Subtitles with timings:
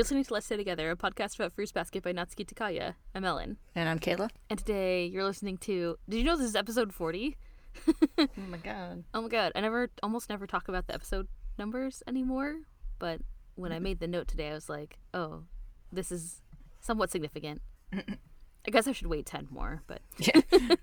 [0.00, 2.94] You're listening to Let's Stay Together, a podcast about Fruits Basket by Natsuki Takaya.
[3.14, 3.58] I'm Ellen.
[3.74, 4.30] And I'm Kayla.
[4.48, 5.98] And today you're listening to.
[6.08, 7.36] Did you know this is episode 40?
[8.18, 9.04] oh my god.
[9.12, 9.52] Oh my god.
[9.54, 11.28] I never, almost never talk about the episode
[11.58, 12.60] numbers anymore.
[12.98, 13.20] But
[13.56, 15.42] when I made the note today, I was like, oh,
[15.92, 16.40] this is
[16.80, 17.60] somewhat significant.
[17.92, 20.00] I guess I should wait 10 more, but.
[20.16, 20.40] Yeah.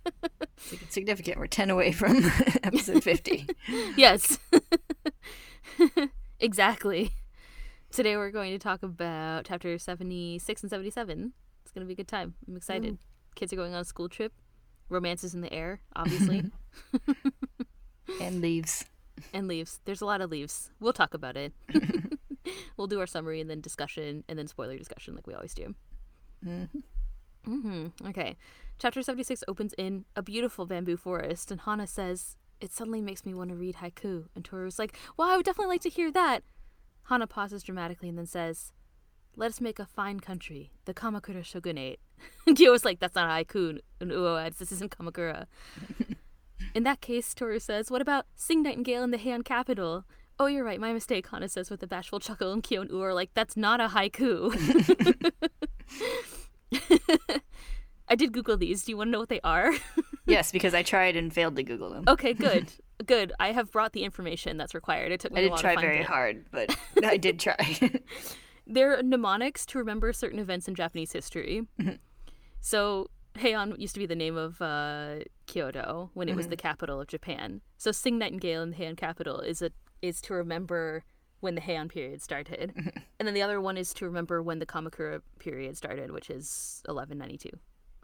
[0.71, 1.39] it's significant.
[1.39, 2.31] We're 10 away from
[2.61, 3.47] episode 50.
[3.97, 4.37] yes.
[6.39, 7.13] exactly.
[7.91, 11.33] Today we're going to talk about chapter 76 and 77.
[11.63, 12.35] It's going to be a good time.
[12.47, 12.93] I'm excited.
[12.93, 12.99] Ooh.
[13.35, 14.33] Kids are going on a school trip.
[14.89, 16.43] Romance is in the air, obviously.
[18.21, 18.85] and leaves.
[19.33, 19.79] And leaves.
[19.85, 20.69] There's a lot of leaves.
[20.79, 21.53] We'll talk about it.
[22.77, 25.73] we'll do our summary and then discussion and then spoiler discussion like we always do.
[26.45, 26.79] Mm-hmm.
[27.51, 28.07] Mm-hmm.
[28.09, 28.37] Okay.
[28.79, 33.33] Chapter 76 opens in a beautiful bamboo forest, and Hana says, It suddenly makes me
[33.33, 34.25] want to read haiku.
[34.35, 36.43] And Toru's like, Well, I would definitely like to hear that.
[37.07, 38.73] Hana pauses dramatically and then says,
[39.37, 41.99] Let us make a fine country, the Kamakura shogunate.
[42.55, 45.45] Kyo was like, That's not a haiku, and Uo adds, This isn't Kamakura.
[46.75, 50.03] in that case, Toru says, What about Sing Nightingale in the Heian capital?
[50.39, 53.03] Oh, you're right, my mistake, Hana says with a bashful chuckle, and Kyo and Uo
[53.03, 54.53] are like, That's not a haiku.
[58.09, 58.83] I did Google these.
[58.83, 59.71] Do you want to know what they are?
[60.25, 62.03] yes, because I tried and failed to Google them.
[62.07, 62.71] Okay, good.
[63.05, 63.33] Good.
[63.39, 65.11] I have brought the information that's required.
[65.11, 66.05] It took me I did try very it.
[66.05, 67.79] hard, but I did try.
[68.67, 71.63] They're mnemonics to remember certain events in Japanese history.
[71.79, 71.95] Mm-hmm.
[72.59, 76.51] So Heian used to be the name of uh, Kyoto when it was Mhm.
[76.51, 77.61] the capital of Japan.
[77.77, 79.71] So Sing Nightingale in the Heian capital is a
[80.01, 81.03] is to remember
[81.39, 83.01] when the Heian period started, Mhm.
[83.19, 86.81] and then the other one is to remember when the Kamakura period started, which is
[86.87, 87.49] 1192,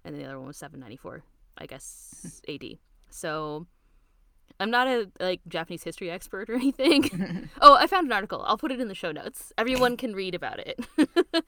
[0.06, 1.24] and then the other one was 794,
[1.58, 2.78] I guess AD.
[3.10, 3.66] So
[4.60, 7.50] I'm not a like Japanese history expert or anything.
[7.62, 8.44] oh, I found an article.
[8.46, 9.52] I'll put it in the show notes.
[9.58, 10.80] Everyone can read about it.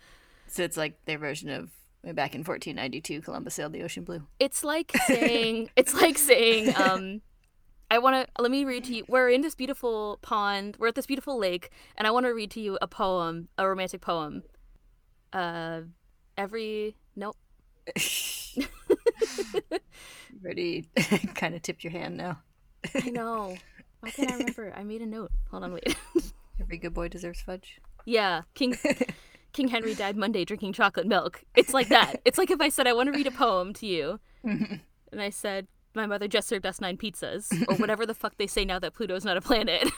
[0.48, 1.70] so it's like their version of
[2.04, 4.28] back in 1492, Columbus sailed the ocean blue.
[4.40, 7.22] It's like saying it's like saying um
[7.90, 9.06] I want to let me read to you.
[9.08, 10.78] We're in this beautiful pond.
[10.80, 13.68] We're at this beautiful lake, and I want to read to you a poem, a
[13.68, 14.42] romantic poem.
[15.32, 15.82] Uh,
[16.38, 17.38] every nope.
[20.42, 20.90] Ready?
[21.36, 22.40] kind of tipped your hand now.
[22.94, 23.56] I know.
[24.01, 24.73] Why can't I remember?
[24.75, 25.31] I made a note.
[25.51, 25.96] Hold on, wait.
[26.62, 27.79] Every good boy deserves fudge.
[28.06, 28.75] yeah, King
[29.53, 31.44] King Henry died Monday drinking chocolate milk.
[31.56, 32.22] It's like that.
[32.25, 34.81] It's like if I said I want to read a poem to you, and
[35.18, 38.66] I said my mother just served us nine pizzas, or whatever the fuck they say
[38.66, 39.90] now that Pluto's not a planet.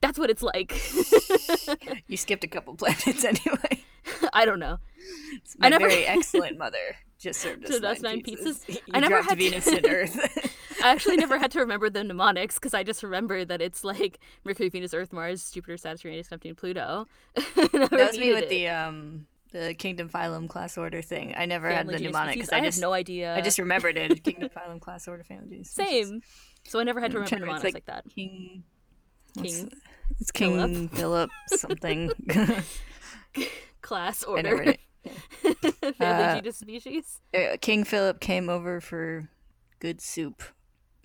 [0.00, 0.72] That's what it's like.
[2.08, 3.84] You skipped a couple planets anyway.
[4.32, 4.78] I don't know.
[5.34, 8.64] It's my I never- very excellent mother just served us Served nine, nine pizzas.
[8.66, 8.80] pizzas?
[8.94, 10.56] I never had to- Venus and Earth.
[10.84, 14.18] I actually never had to remember the mnemonics because I just remember that it's like
[14.44, 17.06] Mercury, Venus, Earth, Mars, Jupiter, Saturn, Uranus, Neptune, Pluto.
[17.34, 21.34] that was me with the um the kingdom phylum class order thing.
[21.36, 23.34] I never had the mnemonic because I, I, had just no idea.
[23.36, 24.24] I just remembered it.
[24.24, 25.58] Kingdom phylum class order family.
[25.58, 26.22] Just- same.
[26.64, 28.04] So I never had to remember to- mnemonics it's like, that.
[28.14, 28.64] King.
[29.40, 29.70] King
[30.20, 32.10] It's King Philip something.
[33.82, 34.74] class I never order.
[35.42, 37.20] Family Uh, genus species.
[37.34, 39.28] Uh, King Philip came over for
[39.80, 40.42] good soup.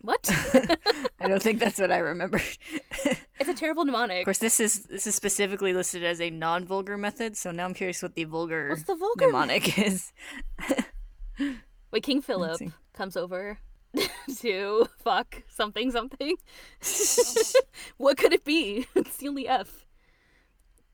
[0.02, 0.30] What?
[1.20, 2.40] I don't think that's what I remember.
[3.40, 4.20] it's a terrible mnemonic.
[4.20, 7.36] Of course, this is this is specifically listed as a non-vulgar method.
[7.36, 9.26] So now I'm curious what the vulgar What's the vulgar?
[9.26, 10.14] mnemonic is.
[11.92, 12.62] Wait, King Philip
[12.94, 13.58] comes over
[14.38, 16.36] to fuck something something.
[17.98, 18.86] what could it be?
[18.96, 19.87] It's the only F.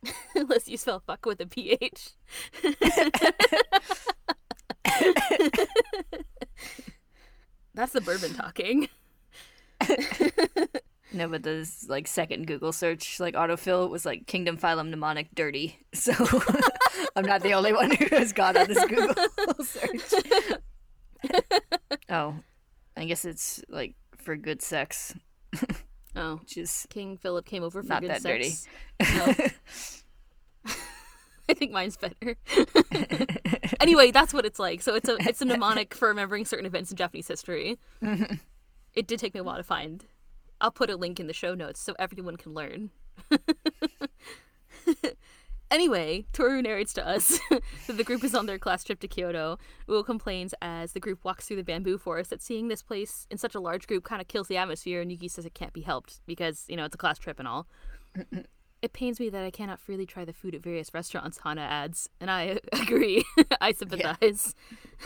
[0.36, 2.12] Unless you spell fuck with a PH.
[7.76, 8.90] That's the bourbon talking.
[11.16, 15.78] No, but this like second Google search, like autofill, was like Kingdom Phylum Mnemonic Dirty.
[15.94, 16.12] So
[17.16, 19.14] I'm not the only one who has gone on this Google
[19.64, 20.24] search.
[22.10, 22.34] oh,
[22.98, 25.14] I guess it's like for good sex,
[26.16, 28.54] Oh, is King Philip came over for Not good that dirty.
[29.02, 29.36] No.
[31.50, 32.38] I think mine's better.
[33.80, 34.82] anyway, that's what it's like.
[34.82, 37.78] So it's a it's a mnemonic for remembering certain events in Japanese history.
[38.96, 40.06] It did take me a while to find.
[40.62, 42.92] I'll put a link in the show notes so everyone can learn.
[45.72, 49.58] anyway, Toru narrates to us that the group is on their class trip to Kyoto.
[49.90, 53.40] Uo complains as the group walks through the bamboo forest that seeing this place in
[53.40, 55.82] such a large group kind of kills the atmosphere, and Yuki says it can't be
[55.82, 57.66] helped because, you know, it's a class trip and all.
[58.84, 62.10] It pains me that I cannot freely try the food at various restaurants, Hana adds,
[62.20, 63.24] and I agree.
[63.62, 64.54] I sympathize.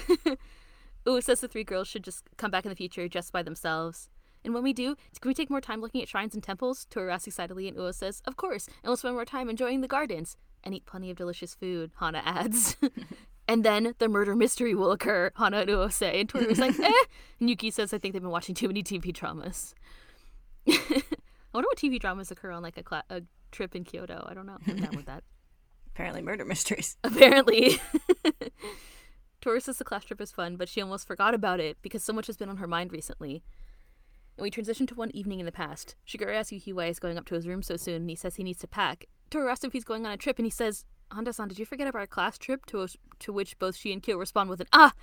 [1.05, 4.09] Uo says the three girls should just come back in the future just by themselves.
[4.43, 6.87] And when we do, can we take more time looking at shrines and temples?
[6.89, 9.87] Toru asks excitedly, and Uo says, Of course, and we'll spend more time enjoying the
[9.87, 10.37] gardens.
[10.63, 12.77] And eat plenty of delicious food, Hana adds.
[13.47, 16.21] and then the murder mystery will occur, Hana and Uo say.
[16.21, 16.91] And Toru is like, eh.
[17.39, 19.75] And Yuki says, I think they've been watching too many TV dramas.
[20.67, 21.03] I
[21.53, 23.21] wonder what TV dramas occur on like a, cla- a
[23.51, 24.25] trip in Kyoto.
[24.29, 24.57] I don't know.
[24.67, 25.23] I'm down with that.
[25.87, 26.97] Apparently, murder mysteries.
[27.03, 27.81] Apparently.
[29.41, 32.13] Toru says the class trip is fun, but she almost forgot about it because so
[32.13, 33.43] much has been on her mind recently.
[34.37, 35.95] And we transition to one evening in the past.
[36.07, 38.35] Shigure asks Yuki why he's going up to his room so soon, and he says
[38.35, 39.05] he needs to pack.
[39.31, 41.87] Toru asks if he's going on a trip, and he says, Honda-san, did you forget
[41.87, 42.65] about our class trip?
[42.67, 42.87] To,
[43.19, 44.93] to which both she and Kyo respond with an ah!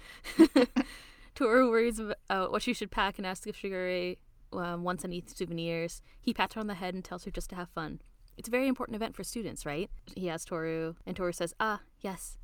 [1.35, 4.17] Toru worries about what she should pack and asks if Shigure
[4.53, 6.03] um, wants any souvenirs.
[6.21, 8.01] He pats her on the head and tells her just to have fun.
[8.37, 9.91] It's a very important event for students, right?
[10.15, 12.37] He asks Toru, and Toru says, Ah, yes.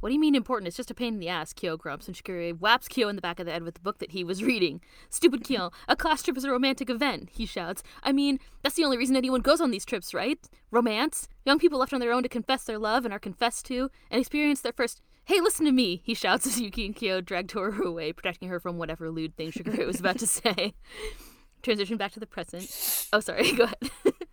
[0.00, 0.68] What do you mean important?
[0.68, 3.22] It's just a pain in the ass, Kyo grumps, and Shigure whaps Kyo in the
[3.22, 4.82] back of the head with the book that he was reading.
[5.08, 7.82] Stupid Kyo, a class trip is a romantic event, he shouts.
[8.02, 10.38] I mean, that's the only reason anyone goes on these trips, right?
[10.70, 11.26] Romance?
[11.46, 14.20] Young people left on their own to confess their love and are confessed to, and
[14.20, 17.88] experience their first Hey, listen to me, he shouts as Yuki and Kyo drag Toru
[17.88, 20.74] away, protecting her from whatever lewd thing Shigure was about to say.
[21.62, 23.08] Transition back to the present.
[23.10, 23.78] Oh, sorry, go ahead.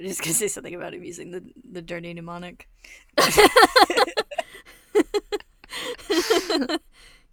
[0.00, 2.68] I'm just gonna say something about him using the the dirty mnemonic.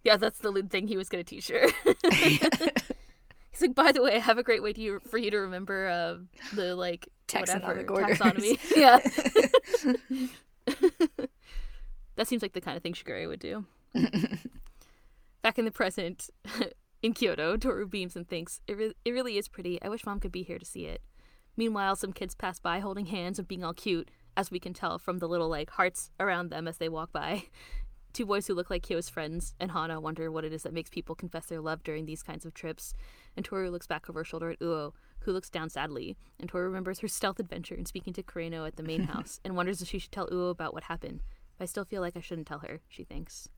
[0.04, 1.66] yeah, that's the lewd thing he was gonna teach her.
[2.10, 5.38] He's like, by the way, I have a great way to you, for you to
[5.38, 6.16] remember uh,
[6.54, 8.58] the like Taxonomic whatever taxonomy.
[8.76, 8.98] yeah,
[12.16, 13.64] that seems like the kind of thing Shigure would do.
[15.42, 16.28] Back in the present,
[17.02, 19.80] in Kyoto, Toru beams and thinks, it, re- it really is pretty.
[19.80, 21.00] I wish mom could be here to see it.
[21.58, 24.96] Meanwhile, some kids pass by holding hands and being all cute, as we can tell
[24.96, 27.46] from the little like hearts around them as they walk by.
[28.12, 30.88] Two boys who look like Kyo's friends and Hana wonder what it is that makes
[30.88, 32.94] people confess their love during these kinds of trips.
[33.36, 36.16] And Toru looks back over her shoulder at Uo, who looks down sadly.
[36.38, 39.56] And Toru remembers her stealth adventure in speaking to Kureno at the main house and
[39.56, 41.24] wonders if she should tell Uo about what happened.
[41.58, 43.48] But I still feel like I shouldn't tell her, she thinks.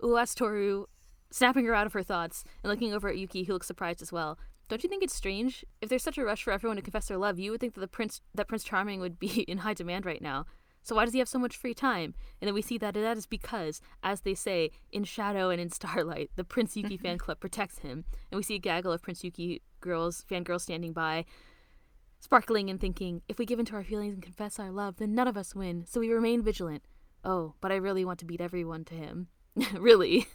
[0.00, 0.86] Uo asks Toru,
[1.30, 4.10] snapping her out of her thoughts and looking over at Yuki, who looks surprised as
[4.10, 4.38] well.
[4.68, 5.64] Don't you think it's strange?
[5.80, 7.80] If there's such a rush for everyone to confess their love, you would think that
[7.80, 10.46] the prince that Prince Charming would be in high demand right now.
[10.82, 12.14] So why does he have so much free time?
[12.40, 15.70] And then we see that that is because, as they say, in shadow and in
[15.72, 17.02] starlight, the Prince Yuki mm-hmm.
[17.02, 18.04] fan club protects him.
[18.30, 21.24] And we see a gaggle of Prince Yuki girls, fangirls standing by,
[22.20, 25.14] sparkling and thinking, if we give in to our feelings and confess our love, then
[25.14, 25.84] none of us win.
[25.86, 26.82] So we remain vigilant.
[27.24, 29.28] Oh, but I really want to beat everyone to him.
[29.74, 30.26] really.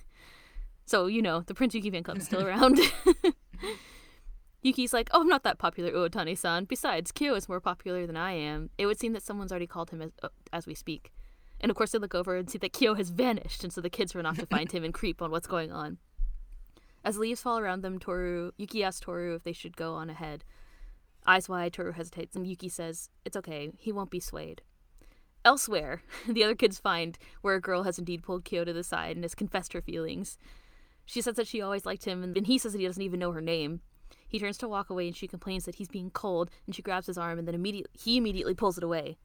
[0.85, 2.79] So, you know, the Prince Yuki fan club's still around.
[4.63, 6.63] Yuki's like, oh, I'm not that popular, Uotani-san.
[6.65, 8.69] Besides, Kyo is more popular than I am.
[8.77, 11.11] It would seem that someone's already called him as, uh, as we speak.
[11.59, 13.89] And of course, they look over and see that Kyo has vanished, and so the
[13.89, 15.97] kids run off to find him and creep on what's going on.
[17.03, 20.45] As leaves fall around them, Toru Yuki asks Toru if they should go on ahead.
[21.27, 24.61] Eyes wide, Toru hesitates, and Yuki says, It's okay, he won't be swayed.
[25.43, 29.17] Elsewhere, the other kids find where a girl has indeed pulled Kyo to the side
[29.17, 30.37] and has confessed her feelings.
[31.05, 33.33] She says that she always liked him, and he says that he doesn't even know
[33.33, 33.81] her name.
[34.33, 37.05] He turns to walk away, and she complains that he's being cold, and she grabs
[37.05, 39.19] his arm, and then immediately he immediately pulls it away.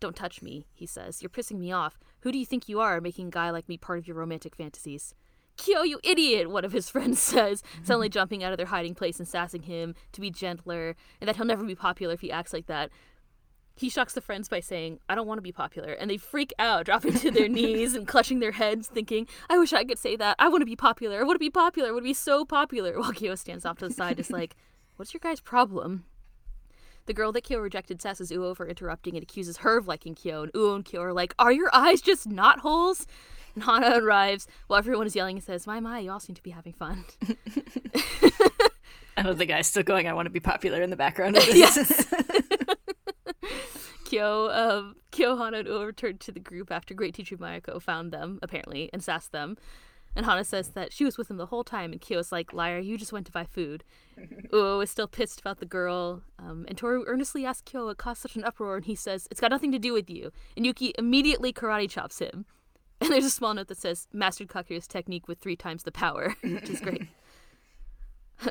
[0.00, 1.22] Don't touch me, he says.
[1.22, 1.96] You're pissing me off.
[2.22, 4.56] Who do you think you are, making a guy like me part of your romantic
[4.56, 5.14] fantasies?
[5.56, 9.20] Kyo, you idiot, one of his friends says, suddenly jumping out of their hiding place
[9.20, 12.52] and sassing him to be gentler, and that he'll never be popular if he acts
[12.52, 12.90] like that.
[13.74, 16.52] He shocks the friends by saying, I don't want to be popular, and they freak
[16.58, 20.16] out, dropping to their knees and clutching their heads, thinking, I wish I could say
[20.16, 20.36] that.
[20.38, 21.20] I want to be popular.
[21.20, 21.88] I want to be popular.
[21.88, 22.98] I want to be so popular.
[23.00, 24.56] While Kyo stands off to the side, just like,
[24.96, 26.04] What's your guys' problem?
[27.06, 30.44] The girl that Kyo rejected sasses Uo for interrupting and accuses her of liking Kyo,
[30.44, 33.06] and Uo and Kyo are like, Are your eyes just knot holes?
[33.54, 36.42] And Hana arrives while everyone is yelling and says, My, my, you all seem to
[36.42, 37.04] be having fun.
[39.16, 40.08] I love the guy still going.
[40.08, 41.36] I want to be popular in the background.
[41.36, 41.56] Of this.
[41.56, 42.14] Yes.
[44.12, 48.12] Kyo, um, Kyo, Hana, and Uo returned to the group after Great Teacher Mayuko found
[48.12, 49.56] them, apparently, and sassed them.
[50.14, 52.78] And Hana says that she was with him the whole time, and Kyo's like, Liar,
[52.78, 53.84] you just went to buy food.
[54.52, 58.20] Uo is still pissed about the girl, um, and Toru earnestly asks Kyo what caused
[58.20, 60.30] such an uproar, and he says, It's got nothing to do with you.
[60.58, 62.44] And Yuki immediately karate chops him.
[63.00, 66.36] And there's a small note that says, Mastered Kakeru's technique with three times the power,
[66.42, 67.08] which is great.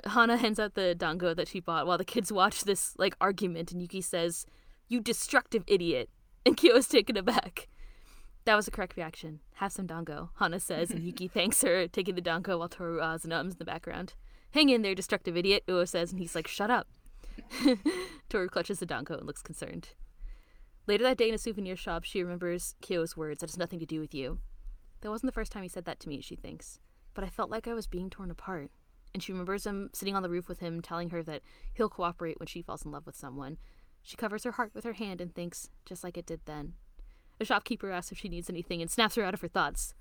[0.07, 3.71] Hana hands out the dango that she bought while the kids watch this like argument,
[3.71, 4.45] and Yuki says,
[4.91, 6.09] "You destructive idiot!"
[6.45, 7.67] And Kyo is taken aback.
[8.45, 9.41] That was the correct reaction.
[9.55, 13.23] Have some dango, Hana says, and Yuki thanks her, taking the dango while Toru ahs
[13.23, 14.15] and ums in the background.
[14.51, 16.87] Hang in there, destructive idiot, Uo says, and he's like, "Shut up."
[18.29, 19.89] Toru clutches the dango and looks concerned.
[20.87, 23.85] Later that day in a souvenir shop, she remembers Kyo's words that has nothing to
[23.85, 24.39] do with you.
[25.01, 26.79] That wasn't the first time he said that to me, she thinks,
[27.13, 28.71] but I felt like I was being torn apart.
[29.13, 31.41] and she remembers him sitting on the roof with him, telling her that
[31.73, 33.57] he'll cooperate when she falls in love with someone.
[34.01, 36.73] She covers her heart with her hand and thinks, just like it did then.
[37.39, 39.93] A shopkeeper asks if she needs anything and snaps her out of her thoughts.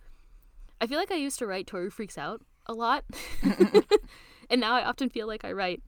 [0.81, 3.05] I feel like I used to write Toru Freaks Out a lot,
[4.51, 5.83] and now I often feel like I write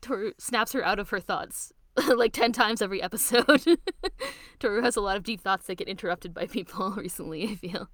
[0.00, 1.72] Toru snaps her out of her thoughts
[2.16, 3.78] like 10 times every episode.
[4.58, 7.88] Toru has a lot of deep thoughts that get interrupted by people recently, I feel.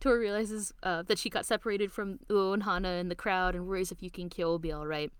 [0.00, 3.66] Toru realizes uh, that she got separated from Uo and Hana in the crowd and
[3.66, 5.12] worries if Yuki and Kyo will be alright.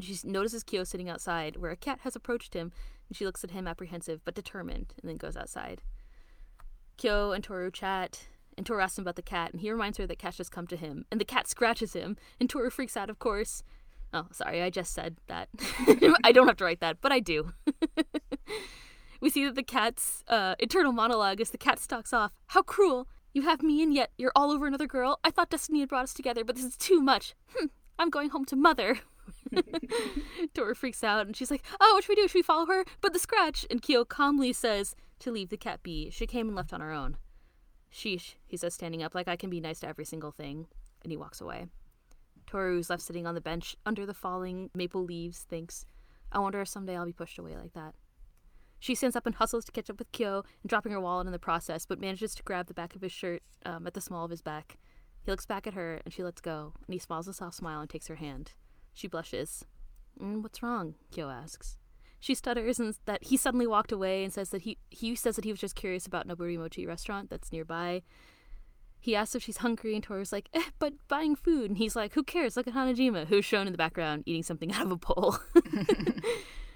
[0.00, 2.72] She notices Kyo sitting outside, where a cat has approached him,
[3.08, 5.82] and she looks at him apprehensive but determined, and then goes outside.
[6.96, 8.26] Kyo and Toru chat,
[8.56, 10.66] and Toru asks him about the cat, and he reminds her that Cat's just come
[10.66, 13.62] to him, and the cat scratches him, and Toru freaks out, of course.
[14.12, 15.48] Oh, sorry, I just said that.
[16.24, 17.52] I don't have to write that, but I do.
[19.20, 22.32] we see that the cat's uh, internal monologue is the cat stalks off.
[22.48, 23.06] How cruel!
[23.34, 25.20] You have me, and yet you're all over another girl.
[25.22, 27.34] I thought destiny had brought us together, but this is too much.
[27.54, 29.00] Hm, I'm going home to mother.
[30.54, 32.28] Toru freaks out and she's like, Oh, what should we do?
[32.28, 32.84] Should we follow her?
[33.00, 33.66] But the scratch.
[33.70, 36.10] And Kyo calmly says to leave the cat be.
[36.10, 37.16] She came and left on her own.
[37.92, 40.66] Sheesh, he says, standing up, like I can be nice to every single thing.
[41.02, 41.66] And he walks away.
[42.46, 45.86] Toru's left sitting on the bench under the falling maple leaves thinks,
[46.32, 47.94] I wonder if someday I'll be pushed away like that.
[48.80, 51.32] She stands up and hustles to catch up with Kyo, and dropping her wallet in
[51.32, 54.24] the process, but manages to grab the back of his shirt um, at the small
[54.24, 54.78] of his back.
[55.22, 57.80] He looks back at her, and she lets go, and he smiles a soft smile
[57.80, 58.52] and takes her hand.
[58.98, 59.64] She blushes.
[60.20, 60.96] Mm, what's wrong?
[61.12, 61.76] Kyo asks.
[62.18, 65.44] She stutters and that he suddenly walked away and says that he he says that
[65.44, 68.02] he was just curious about Nobori Mochi restaurant that's nearby.
[68.98, 71.70] He asks if she's hungry, and Toru's like, eh, but buying food.
[71.70, 72.56] And he's like, who cares?
[72.56, 75.38] Look at Hanajima, who's shown in the background eating something out of a bowl.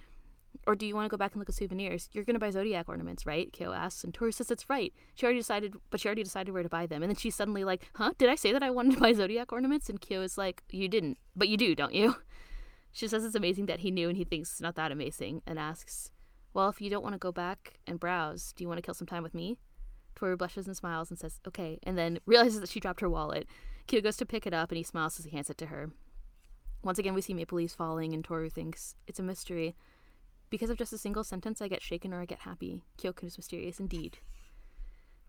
[0.67, 2.09] or do you want to go back and look at souvenirs?
[2.13, 3.53] You're going to buy zodiac ornaments, right?
[3.53, 4.93] Kyo asks, and Toru says it's right.
[5.15, 7.03] She already decided, but she already decided where to buy them.
[7.03, 8.13] And then she's suddenly like, huh?
[8.17, 9.89] Did I say that I wanted to buy zodiac ornaments?
[9.89, 12.17] And Kyo is like, you didn't, but you do, don't you?
[12.95, 15.59] She says it's amazing that he knew and he thinks it's not that amazing and
[15.59, 16.11] asks,
[16.53, 18.93] well, if you don't want to go back and browse, do you want to kill
[18.93, 19.57] some time with me?
[20.15, 23.49] Toru blushes and smiles and says, okay, and then realizes that she dropped her wallet.
[23.87, 25.91] Kyo goes to pick it up and he smiles as he hands it to her.
[26.83, 29.77] Once again, we see maple leaves falling, and Toru thinks, it's a mystery.
[30.53, 32.83] Because of just a single sentence, I get shaken or I get happy.
[32.99, 34.19] Kyokun is mysterious indeed.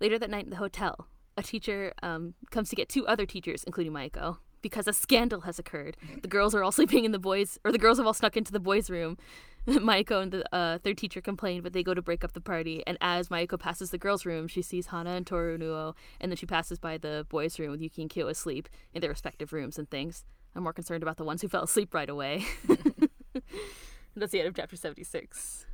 [0.02, 3.64] Later that night in the hotel, a teacher um, comes to get two other teachers,
[3.64, 5.96] including Maiko, because a scandal has occurred.
[6.22, 8.52] The girls are all sleeping in the boys, or the girls have all snuck into
[8.52, 9.18] the boys' room.
[9.66, 12.84] Maiko and the uh, third teacher complain, but they go to break up the party.
[12.86, 16.36] And as Maiko passes the girls' room, she sees Hana and Toru Nuo, and then
[16.36, 19.80] she passes by the boys' room with Yuki and Kyo asleep in their respective rooms
[19.80, 20.26] and things.
[20.54, 22.44] I'm more concerned about the ones who fell asleep right away.
[24.16, 25.66] That's the end of chapter 76.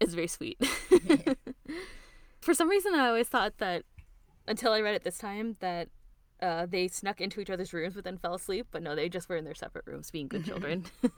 [0.00, 0.58] It's very sweet.
[2.40, 3.84] For some reason, I always thought that,
[4.46, 5.88] until I read it this time, that
[6.42, 8.66] uh, they snuck into each other's rooms but then fell asleep.
[8.70, 10.84] But no, they just were in their separate rooms being good children.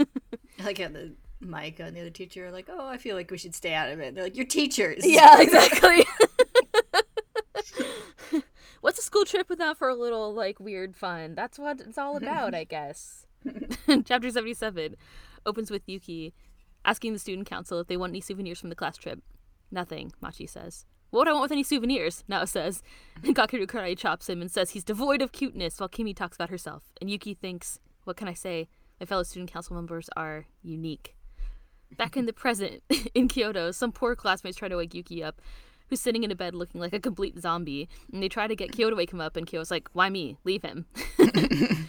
[0.64, 3.36] Like how the Micah and the other teacher are like, oh, I feel like we
[3.36, 4.14] should stay out of it.
[4.14, 5.06] They're like, you're teachers.
[5.06, 6.02] yeah, exactly.
[8.80, 11.34] What's a school trip without for a little, like, weird fun?
[11.34, 13.26] That's what it's all about, I guess.
[14.06, 14.96] Chapter 77
[15.46, 16.34] opens with Yuki
[16.84, 19.20] asking the student council if they want any souvenirs from the class trip.
[19.70, 20.84] Nothing, Machi says.
[21.10, 22.24] What would I want with any souvenirs?
[22.28, 22.82] Nao says.
[23.24, 26.50] And Kakeru karate chops him and says he's devoid of cuteness while Kimi talks about
[26.50, 26.84] herself.
[27.00, 28.68] And Yuki thinks, what can I say?
[29.00, 31.16] My fellow student council members are unique.
[31.96, 32.82] Back in the present,
[33.14, 35.40] in Kyoto, some poor classmates try to wake Yuki up,
[35.88, 37.88] who's sitting in a bed looking like a complete zombie.
[38.12, 40.36] And they try to get Kyo to wake him up, and Kyo's like, why me?
[40.44, 40.86] Leave him.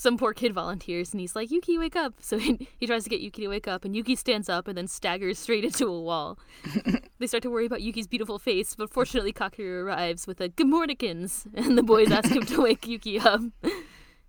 [0.00, 2.14] some poor kid volunteers and he's like, Yuki, wake up.
[2.20, 4.76] So he, he tries to get Yuki to wake up, and Yuki stands up and
[4.76, 6.38] then staggers straight into a wall.
[7.18, 10.66] they start to worry about Yuki's beautiful face, but fortunately, Kakeru arrives with a Good
[10.66, 13.40] mornikins, and the boys ask him to wake Yuki up.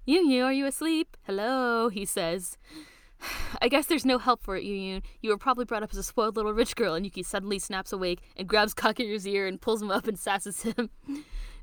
[0.05, 1.15] Yu are you asleep?
[1.23, 2.57] Hello, he says.
[3.61, 6.03] I guess there's no help for it, Yu You were probably brought up as a
[6.03, 9.81] spoiled little rich girl, and Yuki suddenly snaps awake and grabs Kakeru's ear and pulls
[9.81, 10.89] him up and sasses him.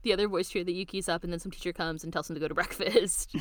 [0.06, 2.34] The other boys cheer that Yuki's up, and then some teacher comes and tells him
[2.34, 3.34] to go to breakfast.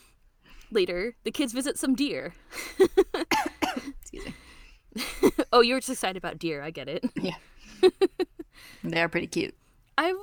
[0.70, 2.34] Later, the kids visit some deer.
[4.00, 4.34] Excuse me.
[5.52, 6.62] oh, you're just excited about deer.
[6.62, 7.04] I get it.
[7.16, 7.36] Yeah.
[8.82, 9.54] they are pretty cute.
[9.96, 10.16] I'm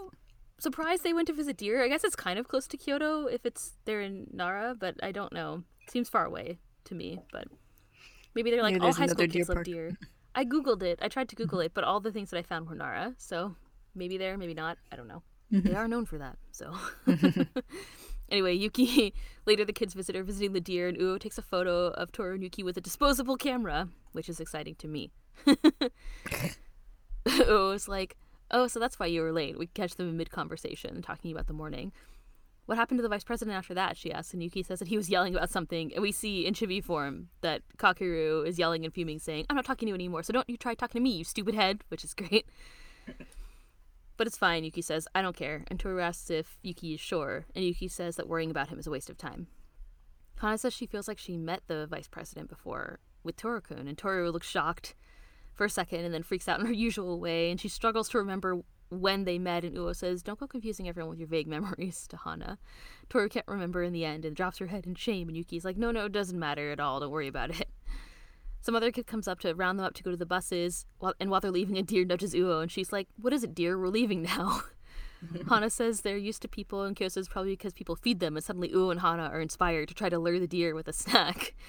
[0.59, 1.83] surprised they went to visit deer.
[1.83, 5.11] I guess it's kind of close to Kyoto if it's they're in Nara, but I
[5.11, 5.63] don't know.
[5.89, 7.47] seems far away to me, but
[8.35, 9.97] maybe they're like Maybe all high school kids love deer.
[10.35, 10.99] I googled it.
[11.01, 11.43] I tried to mm-hmm.
[11.43, 13.15] Google it, but all the things that I found were Nara.
[13.17, 13.55] So
[13.95, 14.77] maybe there, maybe not.
[14.91, 15.23] I don't know.
[15.51, 15.67] Mm-hmm.
[15.67, 16.37] They are known for that.
[16.51, 16.73] So
[17.07, 17.41] mm-hmm.
[18.29, 19.13] anyway, Yuki
[19.45, 22.33] later the kids visit her visiting the deer, and Uo takes a photo of Toru
[22.35, 25.11] and Yuki with a disposable camera, which is exciting to me.
[27.25, 28.15] Uo's like,
[28.49, 31.47] "Oh, so that's why you were late." We catch them in mid conversation talking about
[31.47, 31.91] the morning.
[32.67, 33.97] What happened to the vice president after that?
[33.97, 35.91] She asks, and Yuki says that he was yelling about something.
[35.93, 39.65] And we see in chibi form that Kakeru is yelling and fuming, saying, I'm not
[39.65, 42.05] talking to you anymore, so don't you try talking to me, you stupid head, which
[42.05, 42.45] is great.
[44.21, 45.63] But it's fine, Yuki says, I don't care.
[45.65, 48.85] And Toru asks if Yuki is sure, and Yuki says that worrying about him is
[48.85, 49.47] a waste of time.
[50.37, 54.29] Hana says she feels like she met the vice president before with Toru-kun, and Toru
[54.29, 54.93] looks shocked
[55.55, 58.19] for a second and then freaks out in her usual way, and she struggles to
[58.19, 62.05] remember when they met, and Uo says, Don't go confusing everyone with your vague memories
[62.09, 62.59] to Hana.
[63.09, 65.77] Toru can't remember in the end and drops her head in shame, and Yuki's like,
[65.77, 67.69] No, no, it doesn't matter at all, don't worry about it.
[68.61, 71.13] Some other kid comes up to round them up to go to the buses, while,
[71.19, 73.77] and while they're leaving, a deer nudges Uo, and she's like, What is it, dear?
[73.77, 74.61] We're leaving now.
[75.49, 78.43] Hana says they're used to people, and Kyo says probably because people feed them, and
[78.43, 81.55] suddenly Uo and Hana are inspired to try to lure the deer with a snack.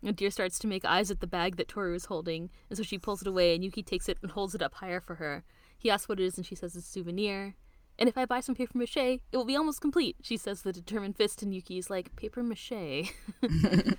[0.00, 2.84] And deer starts to make eyes at the bag that Toru is holding, and so
[2.84, 5.42] she pulls it away, and Yuki takes it and holds it up higher for her.
[5.76, 7.56] He asks what it is, and she says it's a souvenir.
[7.98, 10.76] And if I buy some paper mache, it will be almost complete, she says with
[10.76, 13.12] a determined fist, and Yuki's like, paper mache.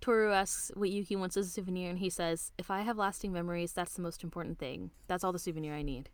[0.00, 3.32] Toru asks what Yuki wants as a souvenir, and he says, If I have lasting
[3.32, 4.90] memories, that's the most important thing.
[5.08, 6.08] That's all the souvenir I need.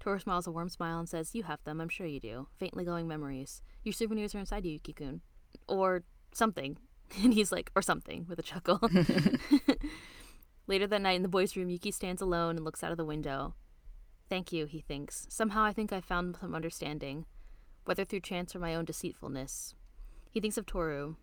[0.00, 2.48] Toru smiles a warm smile and says, You have them, I'm sure you do.
[2.58, 3.62] Faintly glowing memories.
[3.84, 5.20] Your souvenirs are inside you, Yuki kun.
[5.66, 6.78] Or something.
[7.24, 8.80] And he's like, Or something, with a chuckle.
[10.66, 13.04] Later that night in the boys' room, Yuki stands alone and looks out of the
[13.04, 13.54] window.
[14.28, 15.26] Thank you, he thinks.
[15.30, 17.24] Somehow I think I found some understanding,
[17.86, 19.74] whether through chance or my own deceitfulness.
[20.30, 21.14] He thinks of Toru.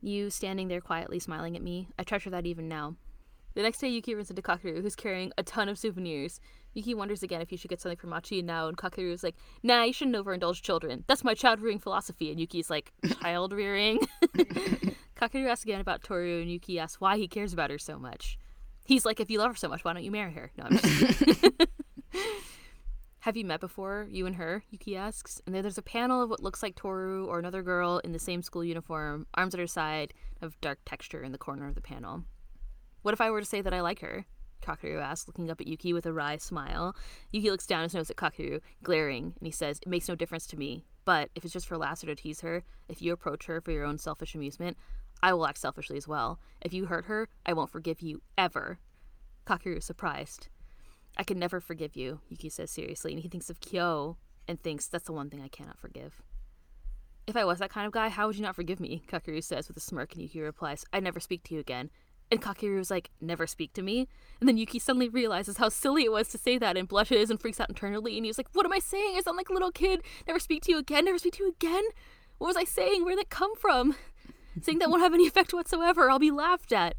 [0.00, 1.88] You standing there quietly smiling at me.
[1.98, 2.96] I treasure that even now.
[3.54, 6.40] The next day, Yuki runs into Kakeru, who's carrying a ton of souvenirs.
[6.74, 9.84] Yuki wonders again if he should get something for Machi now, and is like, Nah,
[9.84, 11.04] you shouldn't overindulge children.
[11.06, 12.30] That's my child rearing philosophy.
[12.30, 14.00] And Yuki's like, Child rearing?
[15.16, 18.38] Kakeru asks again about Toru, and Yuki asks why he cares about her so much.
[18.84, 20.52] He's like, If you love her so much, why don't you marry her?
[20.58, 21.52] No, I'm just
[23.26, 24.62] Have you met before, you and her?
[24.70, 25.42] Yuki asks.
[25.44, 28.40] And there's a panel of what looks like Toru or another girl in the same
[28.40, 32.22] school uniform, arms at her side, of dark texture in the corner of the panel.
[33.02, 34.26] What if I were to say that I like her?
[34.62, 36.94] Kakeru asks, looking up at Yuki with a wry smile.
[37.32, 40.46] Yuki looks down his nose at Kakeru, glaring, and he says, It makes no difference
[40.46, 40.84] to me.
[41.04, 43.86] But if it's just for laughs to tease her, if you approach her for your
[43.86, 44.76] own selfish amusement,
[45.20, 46.38] I will act selfishly as well.
[46.60, 48.78] If you hurt her, I won't forgive you, ever.
[49.48, 50.46] Kakeru is surprised.
[51.16, 54.86] I can never forgive you, Yuki says seriously, and he thinks of Kyo and thinks
[54.86, 56.22] that's the one thing I cannot forgive.
[57.26, 59.02] If I was that kind of guy, how would you not forgive me?
[59.08, 61.90] Kakeru says with a smirk, and Yuki replies, I'd never speak to you again.
[62.30, 64.08] And Kakeru is like, never speak to me?
[64.40, 67.40] And then Yuki suddenly realizes how silly it was to say that and blushes and
[67.40, 68.16] freaks out internally.
[68.16, 69.14] And he's like, what am I saying?
[69.16, 70.02] I sound like a little kid.
[70.26, 71.04] Never speak to you again?
[71.04, 71.84] Never speak to you again?
[72.38, 73.04] What was I saying?
[73.04, 73.94] Where did that come from?
[74.62, 76.10] saying that won't have any effect whatsoever.
[76.10, 76.96] I'll be laughed at.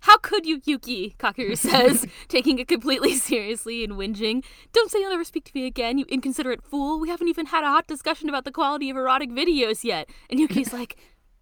[0.00, 1.14] How could you, Yuki?
[1.18, 4.44] Kakeru says, taking it completely seriously and whinging.
[4.72, 7.00] Don't say you'll never speak to me again, you inconsiderate fool.
[7.00, 10.08] We haven't even had a hot discussion about the quality of erotic videos yet.
[10.30, 10.96] And Yuki's like,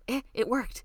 [0.08, 0.84] eh, it worked.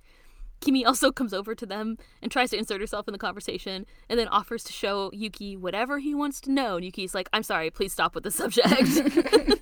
[0.59, 4.19] Kimi also comes over to them and tries to insert herself in the conversation and
[4.19, 6.75] then offers to show Yuki whatever he wants to know.
[6.75, 8.69] And Yuki's like, I'm sorry, please stop with the subject.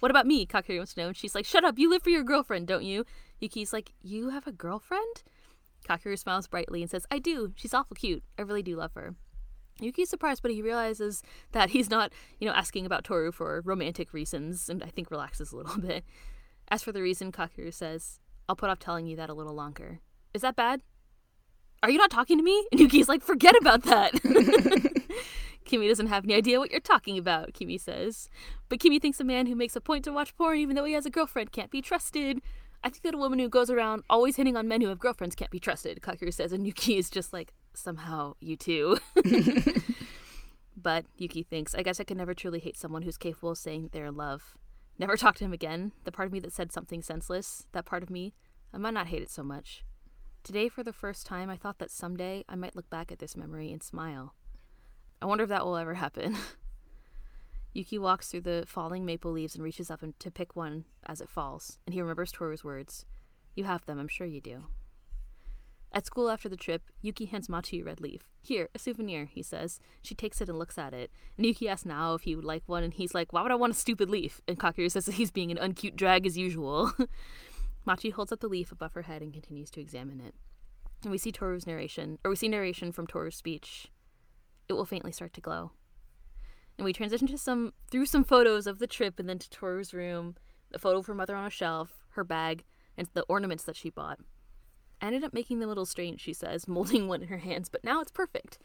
[0.00, 0.44] what about me?
[0.44, 1.06] Kakeru wants to know.
[1.08, 3.04] And she's like, shut up, you live for your girlfriend, don't you?
[3.38, 5.22] Yuki's like, you have a girlfriend?
[5.88, 7.52] Kakeru smiles brightly and says, I do.
[7.56, 8.22] She's awful cute.
[8.38, 9.14] I really do love her.
[9.80, 14.12] Yuki's surprised, but he realizes that he's not, you know, asking about Toru for romantic
[14.12, 16.04] reasons, and I think relaxes a little bit.
[16.68, 20.00] As for the reason, Kakeru says, I'll put off telling you that a little longer.
[20.34, 20.82] Is that bad?
[21.82, 22.66] Are you not talking to me?
[22.70, 24.12] And Yuki's like, forget about that.
[25.64, 28.28] Kimi doesn't have any idea what you're talking about, Kimi says.
[28.68, 30.92] But Kimi thinks a man who makes a point to watch porn even though he
[30.92, 32.40] has a girlfriend can't be trusted.
[32.84, 35.36] I think that a woman who goes around always hitting on men who have girlfriends
[35.36, 38.98] can't be trusted, Kakeru says, and Yuki is just like, somehow you too.
[40.76, 43.90] but Yuki thinks, I guess I can never truly hate someone who's capable of saying
[43.92, 44.56] they're in love.
[44.98, 45.92] Never talk to him again.
[46.04, 48.34] The part of me that said something senseless, that part of me,
[48.74, 49.84] I might not hate it so much.
[50.42, 53.36] Today, for the first time, I thought that someday I might look back at this
[53.36, 54.34] memory and smile.
[55.20, 56.36] I wonder if that will ever happen.
[57.72, 61.30] Yuki walks through the falling maple leaves and reaches up to pick one as it
[61.30, 63.06] falls, and he remembers Toru's words.
[63.54, 64.64] You have them, I'm sure you do.
[65.94, 68.22] At school after the trip, Yuki hands Machi a red leaf.
[68.40, 69.78] Here, a souvenir, he says.
[70.00, 71.10] She takes it and looks at it.
[71.36, 73.56] And Yuki asks now if he would like one, and he's like, Why would I
[73.56, 74.40] want a stupid leaf?
[74.48, 76.92] And Kakeru says that he's being an uncute drag as usual.
[77.84, 80.34] Machi holds up the leaf above her head and continues to examine it.
[81.02, 83.88] And we see Toru's narration, or we see narration from Toru's speech.
[84.68, 85.72] It will faintly start to glow.
[86.82, 89.94] And we transition to some through some photos of the trip and then to Toru's
[89.94, 90.34] room,
[90.74, 92.64] a photo of her mother on a shelf, her bag,
[92.98, 94.18] and the ornaments that she bought.
[95.00, 97.68] I ended up making them a little strange, she says, molding one in her hands,
[97.68, 98.58] but now it's perfect.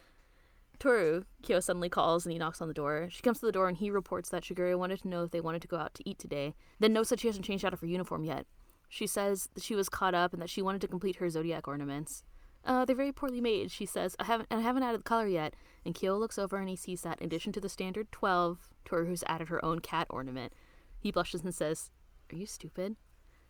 [0.80, 3.06] Toru, Kyo suddenly calls and he knocks on the door.
[3.08, 5.40] She comes to the door and he reports that Shigure wanted to know if they
[5.40, 6.56] wanted to go out to eat today.
[6.80, 8.46] Then notes that she hasn't changed out of her uniform yet.
[8.88, 11.68] She says that she was caught up and that she wanted to complete her zodiac
[11.68, 12.24] ornaments.
[12.64, 14.14] Uh, they're very poorly made, she says.
[14.18, 15.54] I haven't and I haven't added the color yet.
[15.84, 19.08] And Kyo looks over and he sees that in addition to the standard twelve, Toru
[19.10, 20.52] has added her own cat ornament.
[21.00, 21.90] He blushes and says,
[22.32, 22.96] Are you stupid?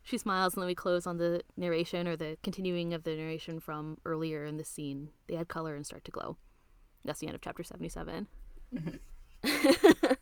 [0.03, 3.61] She smiles, and then we close on the narration or the continuing of the narration
[3.61, 5.11] from earlier in the scene.
[5.27, 6.39] They add color and start to glow.
[7.05, 8.27] That's the end of chapter 77.
[9.43, 10.19] it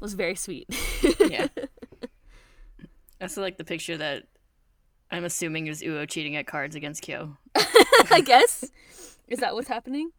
[0.00, 0.74] was very sweet.
[1.20, 1.48] yeah.
[3.20, 4.24] I also like the picture that
[5.10, 7.36] I'm assuming is Uo cheating at cards against Kyo.
[8.10, 8.64] I guess.
[9.28, 10.10] Is that what's happening?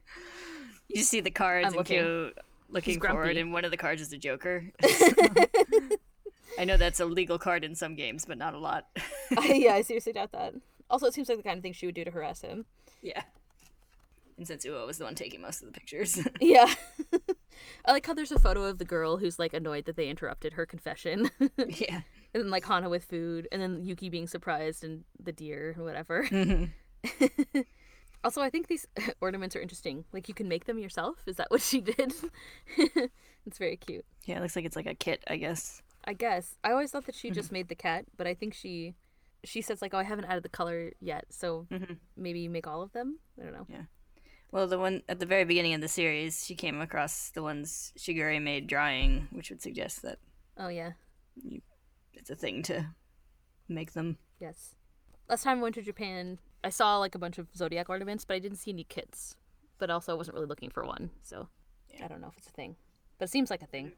[0.87, 1.99] You see the cards I'm and looking.
[1.99, 2.31] Kyo
[2.69, 3.15] looking grumpy.
[3.15, 4.65] forward, and one of the cards is the Joker.
[6.59, 8.87] I know that's a legal card in some games, but not a lot.
[9.37, 10.53] I, yeah, I seriously doubt that.
[10.89, 12.65] Also, it seems like the kind of thing she would do to harass him.
[13.01, 13.23] yeah.
[14.37, 16.19] And since Uo was the one taking most of the pictures.
[16.39, 16.71] Yeah.
[17.85, 20.53] I like how there's a photo of the girl who's like annoyed that they interrupted
[20.53, 21.31] her confession.
[22.33, 25.85] And then like Hana with food, and then Yuki being surprised and the deer and
[25.85, 26.23] whatever.
[26.23, 27.61] Mm-hmm.
[28.23, 28.85] also, I think these
[29.21, 30.05] ornaments are interesting.
[30.13, 31.17] Like you can make them yourself.
[31.25, 32.13] Is that what she did?
[32.77, 34.05] it's very cute.
[34.25, 35.81] Yeah, it looks like it's like a kit, I guess.
[36.05, 36.55] I guess.
[36.63, 37.53] I always thought that she just mm-hmm.
[37.53, 38.95] made the cat, but I think she
[39.43, 41.93] she says like, "Oh, I haven't added the color yet, so mm-hmm.
[42.15, 43.67] maybe you make all of them." I don't know.
[43.69, 43.83] Yeah.
[44.51, 47.91] Well, the one at the very beginning of the series, she came across the ones
[47.97, 50.19] Shigure made drawing, which would suggest that
[50.59, 50.91] Oh yeah.
[52.17, 52.87] It's a thing to
[53.67, 54.17] make them.
[54.39, 54.75] Yes.
[55.29, 58.35] Last time I went to Japan, I saw like a bunch of zodiac ornaments, but
[58.35, 59.35] I didn't see any kits.
[59.77, 61.49] But also, I wasn't really looking for one, so
[62.03, 62.75] I don't know if it's a thing.
[63.19, 63.91] But it seems like a thing.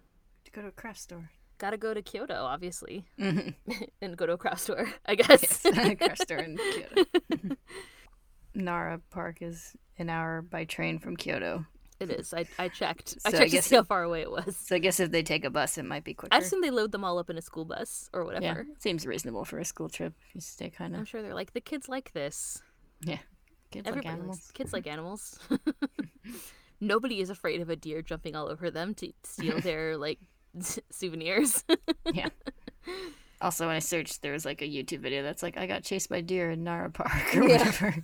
[0.45, 1.31] To go to a craft store.
[1.57, 3.71] Gotta go to Kyoto, obviously, mm-hmm.
[4.01, 5.61] and go to a craft store, I guess.
[5.61, 7.05] craft store in Kyoto.
[8.55, 11.65] Nara Park is an hour by train from Kyoto.
[11.99, 12.33] It is.
[12.33, 13.17] I, I checked.
[13.25, 14.55] I So I checked to guess see how far away it was.
[14.55, 16.33] So I guess if they take a bus, it might be quicker.
[16.35, 18.65] I assume they load them all up in a school bus or whatever.
[18.67, 20.13] yeah, seems reasonable for a school trip.
[20.33, 20.99] You stay kind of.
[20.99, 22.61] I'm sure they're like the kids like this.
[23.01, 23.17] yeah.
[23.71, 24.37] Kids like animals.
[24.37, 25.37] likes kids like animals.
[26.81, 30.19] Nobody is afraid of a deer jumping all over them to steal their like
[30.91, 31.63] souvenirs.
[32.13, 32.29] yeah.
[33.41, 36.09] Also, when I searched, there was like a YouTube video that's like, I got chased
[36.09, 37.57] by deer in Nara Park or Yeah.
[37.59, 37.95] whatever.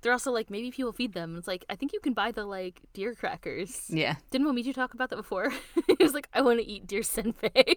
[0.00, 1.36] They're also like maybe people feed them.
[1.36, 3.82] It's like I think you can buy the like deer crackers.
[3.88, 4.16] yeah.
[4.30, 5.50] Didn't Momiji talk about that before?
[5.86, 7.76] he was like, I want to eat deer senbei.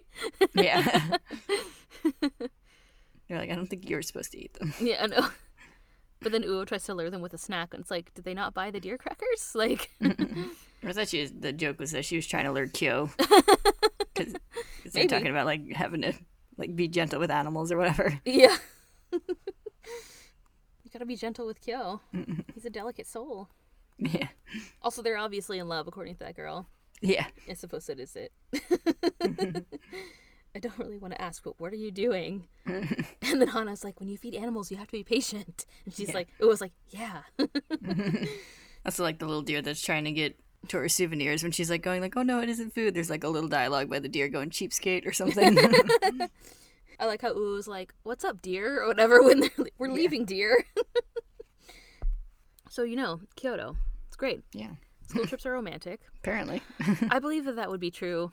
[0.54, 1.16] Yeah.
[3.28, 4.74] You're like, I don't think you're supposed to eat them.
[4.80, 5.28] yeah, I know.
[6.20, 8.34] But then Uo tries to lure them with a snack, and it's like, did they
[8.34, 9.54] not buy the deer crackers?
[9.54, 9.90] Like,
[10.84, 13.10] Or that she was, the joke was that she was trying to lure Kyo.
[14.14, 14.34] Because
[14.92, 16.12] they're talking about like having to
[16.58, 18.20] like be gentle with animals or whatever.
[18.24, 18.56] yeah.
[20.92, 22.00] You gotta be gentle with Kyo.
[22.54, 23.48] He's a delicate soul.
[23.98, 24.28] Yeah.
[24.82, 26.66] Also, they're obviously in love, according to that girl.
[27.00, 27.26] Yeah.
[27.48, 28.32] I suppose it is it.
[30.54, 32.46] I don't really want to ask, but what are you doing?
[32.66, 35.64] and then Hana's like, when you feed animals, you have to be patient.
[35.86, 36.14] And she's Yeah.
[36.14, 37.22] like, it was like, yeah.
[38.84, 41.82] Also like the little deer that's trying to get to her souvenirs when she's like
[41.82, 42.94] going like, Oh no, it isn't food.
[42.94, 45.56] There's like a little dialogue by the deer going cheapskate or something.
[46.98, 48.82] I like how Uo's like, what's up, dear?
[48.82, 50.64] Or whatever, when they're like, we're leaving, dear.
[52.70, 53.76] so, you know, Kyoto.
[54.08, 54.42] It's great.
[54.52, 54.72] yeah.
[55.08, 56.00] School trips are romantic.
[56.18, 56.62] Apparently.
[57.10, 58.30] I believe that that would be true.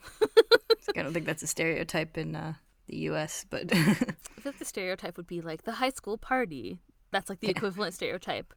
[0.96, 2.54] I don't think that's a stereotype in uh,
[2.86, 3.96] the US, but I
[4.44, 6.80] like the stereotype would be like the high school party.
[7.12, 8.54] That's like the equivalent stereotype.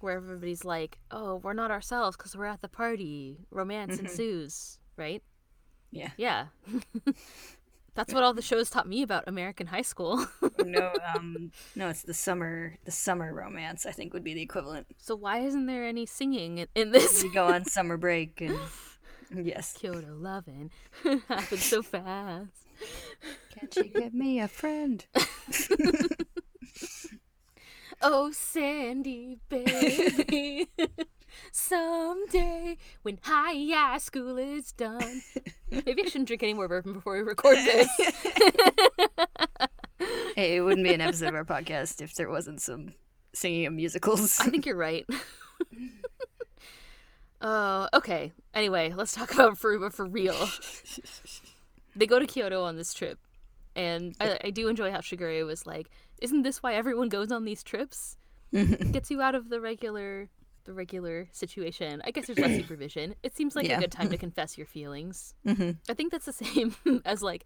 [0.00, 3.38] Where everybody's like, oh, we're not ourselves because we're at the party.
[3.50, 5.22] Romance ensues, right?
[5.90, 6.10] yeah.
[6.16, 6.46] Yeah.
[7.94, 10.26] That's what all the shows taught me about American high school.
[10.64, 14.86] no, um no, it's the summer the summer romance, I think would be the equivalent.
[14.98, 17.22] so why isn't there any singing in- this?
[17.22, 18.58] You go on summer break and
[19.32, 19.74] yes.
[19.78, 20.70] Kyoto loving
[21.28, 22.50] happens so fast.
[23.54, 25.04] Can't you get me a friend?
[28.02, 30.68] Oh, Sandy, baby.
[31.52, 35.22] Someday, when high school is done.
[35.70, 37.88] Maybe I shouldn't drink any more bourbon before we record this.
[40.36, 42.94] Hey, it wouldn't be an episode of our podcast if there wasn't some
[43.32, 44.40] singing of musicals.
[44.40, 45.06] I think you're right.
[47.46, 48.32] Oh, okay.
[48.54, 50.48] Anyway, let's talk about Furuba for real.
[51.94, 53.18] They go to Kyoto on this trip,
[53.76, 55.90] and I, I do enjoy how Shigure was like,
[56.22, 58.16] "Isn't this why everyone goes on these trips?
[58.52, 60.30] Gets you out of the regular,
[60.64, 62.02] the regular situation.
[62.04, 63.14] I guess there's less supervision.
[63.22, 63.78] It seems like Yeah.
[63.78, 65.34] a good time to confess your feelings.
[65.46, 66.74] I think that's the same
[67.04, 67.44] as like,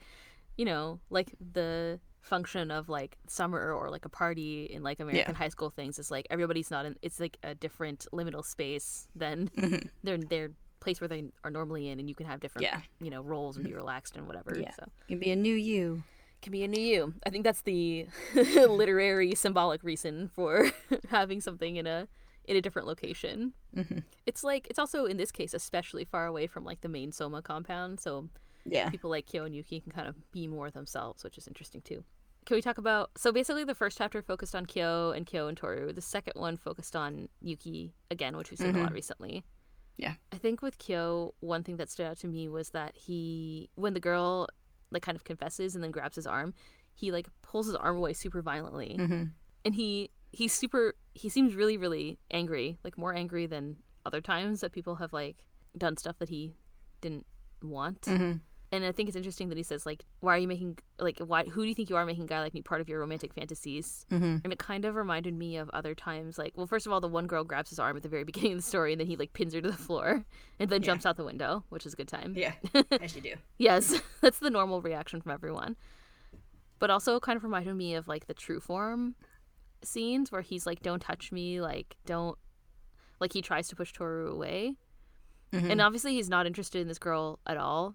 [0.57, 5.35] you know, like the function of like summer or like a party in like American
[5.35, 9.49] high school things is like everybody's not in it's like a different liminal space than
[9.57, 9.89] Mhm.
[10.03, 10.51] their their
[10.81, 12.81] place where they are normally in and you can have different Yeah.
[13.01, 14.57] you know roles and be relaxed and whatever.
[14.59, 14.73] Yeah.
[14.79, 16.03] So You can be a new you.
[16.43, 17.15] can be a new you.
[17.25, 20.71] I think that's the literary symbolic reason for
[21.09, 22.09] having something in a
[22.49, 23.53] in a different location.
[23.77, 24.03] Mhm.
[24.27, 27.43] It's like it's also in this case especially far away from like the main Soma
[27.43, 28.29] compound, so
[28.65, 28.91] Yeah.
[28.91, 32.05] people like Kyo and Yuki can kind of be more themselves, which is interesting too.
[32.47, 35.57] Can we talk about so basically the first chapter focused on Kyo and Kyo and
[35.57, 35.93] Toru.
[35.93, 39.45] The second one focused on Yuki again, which we've seen a lot recently.
[39.99, 40.15] Yeah.
[40.33, 43.93] I think with Kyo, one thing that stood out to me was that he when
[43.95, 44.49] the girl
[44.91, 46.55] like kind of confesses and then grabs his arm,
[46.95, 48.97] he like pulls his arm away super violently.
[48.97, 49.25] hmm
[49.65, 54.61] And he he's super he seems really, really angry, like more angry than other times
[54.61, 55.45] that people have like
[55.77, 56.55] done stuff that he
[57.01, 57.27] didn't
[57.63, 58.33] want hmm
[58.71, 61.45] and I think it's interesting that he says like, "Why are you making like why?
[61.45, 63.33] Who do you think you are making a guy like me part of your romantic
[63.33, 66.37] fantasies?" hmm And it kind of reminded me of other times.
[66.37, 68.53] Like, well, first of all, the one girl grabs his arm at the very beginning
[68.53, 70.27] of the story, and then he like pins her to the floor,
[70.59, 70.87] and then Yeah.
[70.89, 72.35] jumps out the window, which is a good time.
[72.37, 72.53] Yeah.
[73.01, 73.37] As you do.
[73.57, 75.77] Yes, that's the normal reaction from everyone.
[76.79, 79.15] But also, kind of reminded me of like the true form
[79.83, 82.39] scenes where he's like, "Don't touch me," like, "Don't,"
[83.21, 84.77] like he tries to push Toru away,
[85.53, 85.71] Mhm.
[85.71, 87.95] and obviously he's not interested in this girl at all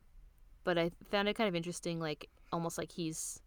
[0.63, 3.41] but i found it kind of interesting like almost like he's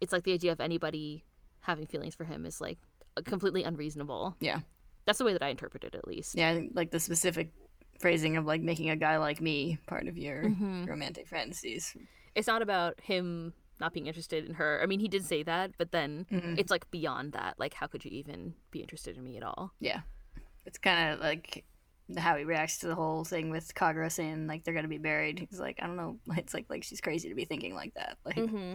[0.00, 1.22] it's like the idea of anybody
[1.60, 2.78] having feelings for him is like
[3.24, 4.60] completely unreasonable Yeah.
[5.04, 7.52] that's the way that i interpret it at least Yeah, like the specific
[8.00, 10.88] phrasing of like making a guy like me part of your Mhm.
[10.88, 11.94] romantic fantasies.
[12.34, 15.72] it's not about him not being interested in her i mean he did say that
[15.76, 16.58] but then Mhm.
[16.60, 19.64] it's like beyond that like how could you even be interested in me at all
[19.80, 20.00] Yeah.
[20.64, 21.64] It's kind of like
[22.16, 25.40] how he reacts to the whole thing with Kagura saying like they're gonna be married.
[25.50, 26.18] He's like, I don't know.
[26.42, 28.16] It's like like she's crazy to be thinking like that.
[28.24, 28.74] Like, mm-hmm.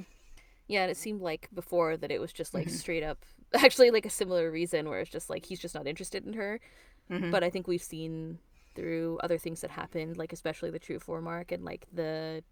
[0.68, 2.72] yeah and it seemed like before that it was just like Mhm.
[2.84, 3.20] straight up
[3.66, 6.60] actually like a similar reason where it's just like he's just not interested in her
[7.10, 7.32] Mhm.
[7.32, 8.40] but I think we've seen
[8.76, 12.44] through other things that happened, like especially the true form arc and like the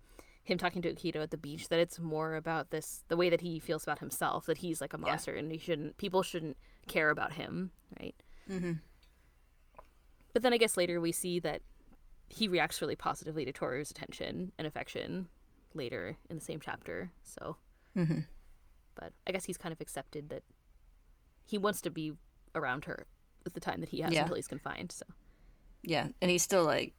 [0.45, 3.41] him talking to Akito at the beach, that it's more about this the way that
[3.41, 5.01] he feels about himself, that he's like a Yeah.
[5.09, 6.55] monster and he shouldn't people shouldn't
[6.87, 8.15] care about him, right?
[8.47, 8.79] Mhm.
[10.33, 11.61] But then I guess later we see that
[12.29, 15.29] he reacts really positively to Toru's attention and affection
[15.73, 17.11] later in the same chapter.
[17.23, 17.57] So
[17.95, 18.27] Mhm.
[18.93, 20.43] but I guess he's kind of accepted that
[21.43, 22.13] he wants to be
[22.53, 23.07] around her
[23.45, 24.21] at the time that he has Yeah.
[24.21, 24.91] until he's confined.
[24.91, 25.05] So
[25.81, 26.93] yeah, and he's still like,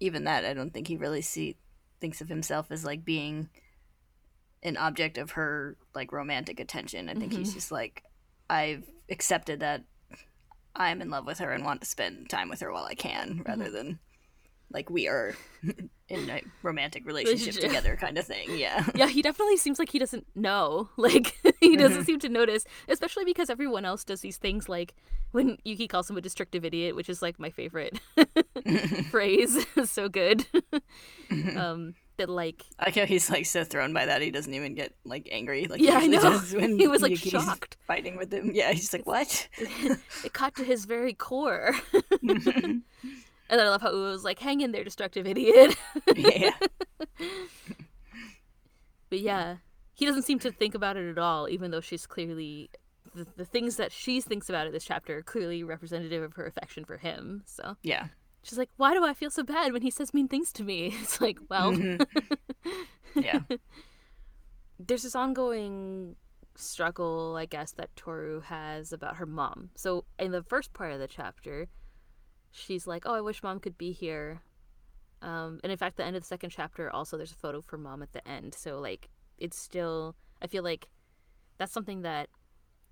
[0.00, 0.44] even that.
[0.44, 1.56] I don't think he really see
[2.04, 3.48] thinks of himself as like being
[4.62, 7.08] an object of her like romantic attention.
[7.08, 7.54] I think he's Mhm.
[7.54, 8.04] just like,
[8.50, 9.84] I've accepted that
[10.76, 13.42] I'm in love with her and want to spend time with her while I can,
[13.46, 14.00] rather than
[14.74, 15.34] like we are
[16.10, 18.58] in a romantic relationship together kind of thing.
[18.58, 18.84] Yeah.
[18.94, 20.90] Yeah, he definitely seems like he doesn't know.
[20.98, 22.06] Like he doesn't Mhm.
[22.06, 24.94] seem to notice, especially because everyone else does these things like
[25.32, 27.98] when Yuki calls him a destructive idiot, which is like my favorite
[29.10, 29.64] phrase.
[29.84, 30.44] so good.
[31.56, 34.74] um that like I like how he's like so thrown by that he doesn't even
[34.76, 36.38] get like angry like Yeah, I he know.
[36.54, 37.76] when He was, like, Yuki's shocked.
[37.88, 38.52] fighting with him.
[38.54, 39.48] Yeah, he's like what?
[39.58, 41.74] it cut to his very core.
[43.50, 45.76] And then I love how Uo was like, hang in there, destructive idiot.
[46.16, 46.50] yeah.
[49.10, 49.56] But yeah,
[49.92, 52.70] he doesn't seem to think about it at all, even though she's clearly
[53.14, 56.46] the, the things that she thinks about in this chapter are clearly representative of her
[56.46, 57.42] affection for him.
[57.46, 58.08] So Yeah.
[58.42, 60.86] she's like, "Why do I feel so bad when he says mean things to me?"
[61.00, 62.04] It's like, well, Mhm.
[63.14, 63.40] yeah.
[64.80, 66.16] there's this ongoing
[66.56, 69.70] struggle, I guess, that Toru has about her mom.
[69.76, 71.68] So in the first part of the chapter,
[72.54, 74.42] she's like, "Oh, I wish mom could be here."
[75.22, 77.78] Um, and in fact, the end of the second chapter, also there's a photo for
[77.78, 78.54] mom at the end.
[78.54, 80.16] So like, it's still.
[80.42, 80.88] I feel like
[81.58, 82.28] that's something that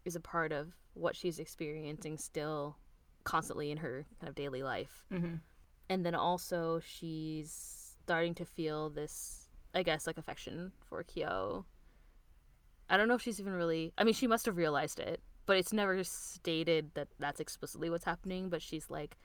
[0.04, 2.76] is a part of what she's experiencing still
[3.24, 5.34] constantly in her kind of daily life hmm
[5.88, 11.64] and then also she's starting to feel this i guess like affection for kyo
[12.88, 15.56] i don't know if she's even really i mean she must have realized it but
[15.56, 19.16] it's never stated that that's explicitly what's happening but she's like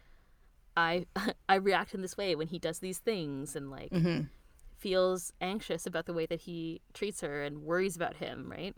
[0.78, 1.06] i
[1.50, 4.22] i react in this way when he does these things and like hmm
[4.78, 8.76] feels anxious about the way that he treats her and worries about him right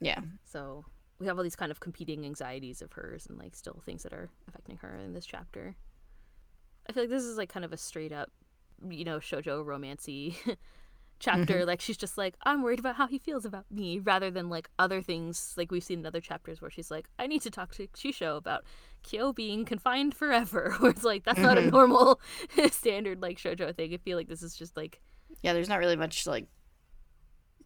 [0.00, 0.20] Yeah.
[0.42, 0.86] so
[1.18, 4.14] we have all these kind of competing anxieties of hers and like still things that
[4.14, 5.76] are affecting her in this chapter.
[6.88, 8.30] I feel like this is like kind of a straight up,
[8.88, 10.34] you know, shojo romancy
[11.20, 11.64] chapter.
[11.64, 14.68] Like she's just like, I'm worried about how he feels about me, rather than like
[14.78, 17.72] other things like we've seen in other chapters where she's like, I need to talk
[17.74, 18.64] to Shisho about
[19.02, 20.74] Kyo being confined forever.
[20.80, 21.72] Where it's like that's not a Mhm.
[21.72, 22.20] normal
[22.70, 23.92] standard like shojo thing.
[23.94, 25.00] I feel like this is just like
[25.42, 26.46] Yeah, there's not really much like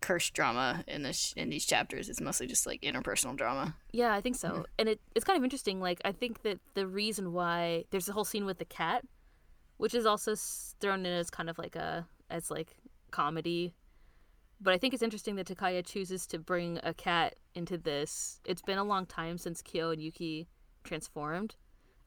[0.00, 2.08] cursed drama in this in these chapters.
[2.08, 3.74] It's mostly just like interpersonal drama.
[3.92, 4.64] Yeah, I think so.
[4.78, 5.80] And it, it's kind of interesting.
[5.80, 9.04] Like, I think that the reason why there's a whole scene with the cat,
[9.76, 10.34] which is also
[10.80, 12.76] thrown in as kind of like a as like
[13.10, 13.74] comedy.
[14.60, 18.40] But I think it's interesting that Takaya chooses to bring a cat into this.
[18.44, 20.48] It's been a long time since Kyo and Yuki
[20.84, 21.54] transformed.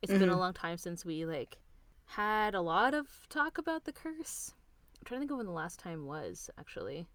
[0.01, 1.57] It's been a long time since we like
[2.05, 4.53] had a lot of talk about the curse.
[4.99, 7.07] I'm trying to think of when the last time was actually.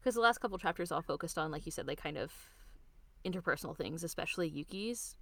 [0.00, 2.32] Because the last couple chapters all focused on, like you said, like kind of
[3.24, 5.16] interpersonal things, especially Yuki's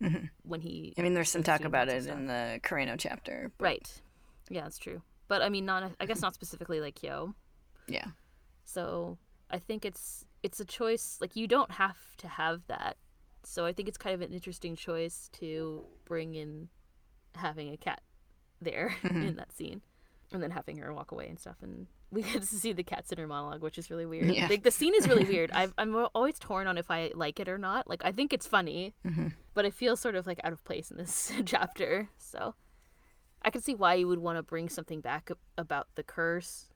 [0.00, 0.30] Mhm.
[0.42, 3.50] when he I mean, there's some talk about it in the Kureno chapter.
[3.58, 4.02] but- right.
[4.50, 5.02] Yeah, that's true.
[5.34, 7.34] But I mean, not I guess not specifically like Kyo.
[7.88, 8.06] Yeah.
[8.64, 9.18] So
[9.50, 11.18] I think it's it's a choice.
[11.20, 12.96] Like you don't have to have that.
[13.42, 16.68] So I think it's kind of an interesting choice to bring in
[17.34, 18.00] having a cat
[18.60, 19.26] there Mhm.
[19.30, 19.82] in that scene,
[20.32, 21.56] and then having her walk away and stuff.
[21.62, 24.30] And we get to see the cat's inner monologue, which is really weird.
[24.32, 24.46] Yeah.
[24.48, 25.50] Like the scene is really weird.
[25.60, 27.88] I've, I'm always torn on if I like it or not.
[27.88, 29.32] Like I think it's funny, Mhm.
[29.52, 32.08] but it feels sort of like out of place in this chapter.
[32.18, 32.54] So
[33.44, 36.66] I can see why you would want to bring something back about the curse,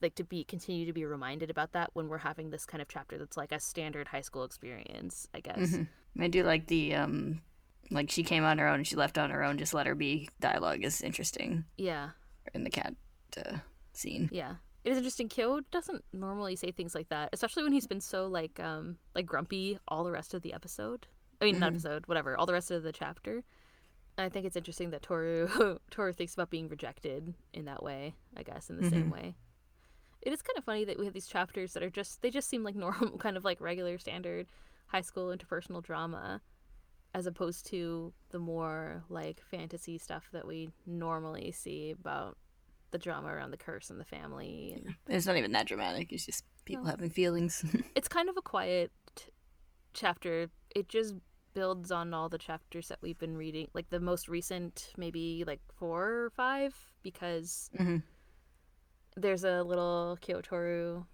[0.00, 2.88] like to be continue to be reminded about that when we're having this kind of
[2.88, 5.58] chapter that's like a standard high school experience, I guess.
[5.58, 5.88] Mhm.
[6.20, 7.42] I do like the um,
[7.90, 9.58] like she came on her own and she left on her own.
[9.58, 10.28] Just let her be.
[10.40, 12.10] Dialogue is interesting Yeah,
[12.54, 12.94] in the cat
[13.36, 13.58] uh,
[13.92, 14.28] scene.
[14.32, 14.54] yeah.
[14.84, 15.28] It is interesting.
[15.30, 19.26] Kyo doesn't normally say things like that, especially when he's been so like um like
[19.26, 21.06] grumpy all the rest of the episode.
[21.40, 21.76] I mean, not Mhm.
[21.76, 23.42] episode, whatever, all the rest of the chapter.
[24.16, 28.14] I think it's interesting that Toru Toru thinks about being rejected in that way.
[28.36, 29.10] I guess in the same mm-hmm.
[29.10, 29.34] way.
[30.22, 32.48] It is kind of funny that we have these chapters that are just they just
[32.48, 34.46] seem like normal, kind of like regular standard
[34.86, 36.40] high school interpersonal drama,
[37.14, 42.36] as opposed to the more like fantasy stuff that we normally see about
[42.90, 46.12] the drama around the curse and the family and It's not even that dramatic.
[46.12, 46.90] It's just people No.
[46.90, 47.64] having feelings.
[47.96, 48.92] it's kind of a quiet
[49.94, 50.48] chapter.
[50.74, 51.14] It just
[51.54, 55.60] builds on all the chapters that we've been reading, like the most recent, maybe like
[55.76, 58.02] four or five, because Mhm.
[59.16, 61.06] there's a little Kyotoru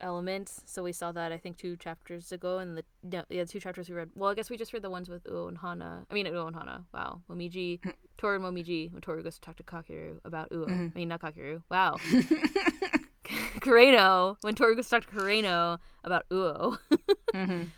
[0.00, 0.48] element.
[0.64, 3.88] So we saw that I think two chapters ago, and the no, yeah, two chapters
[3.88, 4.10] we read.
[4.14, 6.06] Well, I guess we just read the ones with Uo and Hana.
[6.08, 6.84] I mean, Uo and Hana.
[6.94, 7.80] Wow, Momiji,
[8.16, 8.92] Toru and Momiji.
[8.92, 10.66] When Toru goes to talk to Kakeru about Uo.
[10.68, 10.92] Mhm.
[10.94, 11.62] I mean, not Kakeru.
[11.68, 11.96] Wow.
[13.60, 16.78] Kureno, when Toru goes to talk to Kureno about Uo.
[17.34, 17.68] Mhm.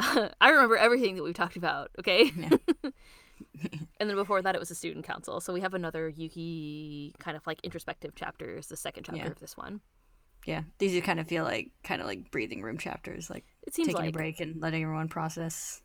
[0.40, 2.30] I remember everything that we've talked about, okay?
[2.36, 2.50] Yeah.
[4.00, 5.40] and then before that, it was a student council.
[5.40, 9.26] So we have another Yuki kind of like introspective chapter, chapters, the second chapter Yeah.
[9.28, 9.80] of this one.
[10.46, 13.74] Yeah, these you kind of feel like kind of like breathing room chapters, like It
[13.74, 15.82] seems taking like, a break and letting everyone process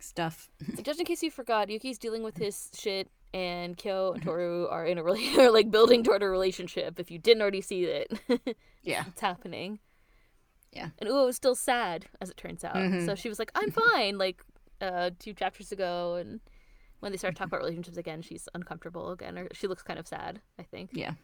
[0.00, 0.50] stuff.
[0.82, 2.44] just in case you forgot, Yuki's dealing with mm-hmm.
[2.44, 4.28] his shit, and Kyo and mm-hmm.
[4.28, 6.98] Toru are in a really are like building toward a relationship.
[6.98, 8.12] If you didn't already see it,
[8.82, 9.78] Yeah, it's happening.
[10.72, 10.90] Yeah.
[10.98, 12.76] And Uo is still sad, as it turns out.
[12.76, 13.04] Mhm.
[13.06, 14.42] So she was like, "I'm fine," like
[14.80, 16.40] uh, two chapters ago, and
[17.00, 20.06] when they start talking about relationships again, she's uncomfortable again, or she looks kind of
[20.06, 20.40] sad.
[20.58, 20.90] I think.
[20.92, 21.14] yeah.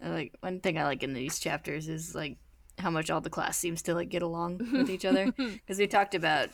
[0.00, 2.36] Like one thing I like in these chapters is like
[2.78, 5.86] how much all the class seems to like get along with each other because we
[5.86, 6.48] talked about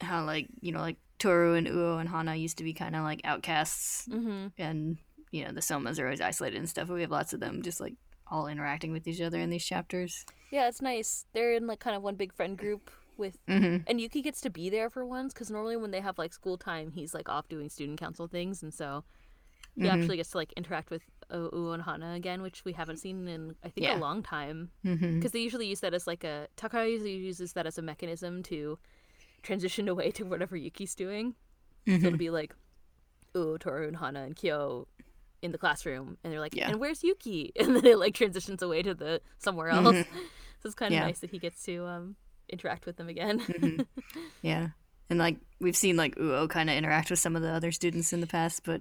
[0.00, 3.02] how like you know like Toru and Uo and Hana used to be kind of
[3.02, 4.48] like outcasts Mm-hmm.
[4.58, 4.98] and
[5.32, 6.86] you know the Somas are always isolated and stuff.
[6.88, 7.94] But we have lots of them just like
[8.30, 10.24] all interacting with each other in these chapters.
[10.50, 11.24] Yeah, it's nice.
[11.32, 13.84] They're in like kind of one big friend group with, Mm-hmm.
[13.88, 16.56] and Yuki gets to be there for once because normally when they have like school
[16.56, 19.04] time, he's like off doing student council things, and so
[19.74, 19.92] he Mhm.
[19.92, 23.54] actually gets to like interact with Uo and Hana again, which we haven't seen in
[23.64, 23.98] I think Yeah.
[23.98, 24.70] a long time.
[24.84, 25.16] Mm-hmm.
[25.16, 28.42] because they usually use that as like a Takaya usually uses that as a mechanism
[28.44, 28.78] to
[29.42, 31.34] transition away to whatever Yuki's doing.
[31.86, 32.06] So Mm-hmm.
[32.06, 32.54] it'll be like,
[33.34, 34.86] Uo, Toru, and Hana and Kyo
[35.42, 36.68] in the classroom, and they're like, Yeah.
[36.70, 39.96] "And where's Yuki?" And then it like transitions away to the somewhere else.
[39.96, 40.04] Mhm.
[40.62, 41.06] so it's kind of Yeah.
[41.06, 42.16] nice that he gets to um
[42.48, 43.40] interact with them again.
[43.40, 43.86] Mhm.
[44.42, 44.68] Yeah.
[45.10, 48.12] And like we've seen like Uo kind of interact with some of the other students
[48.12, 48.80] in the past, but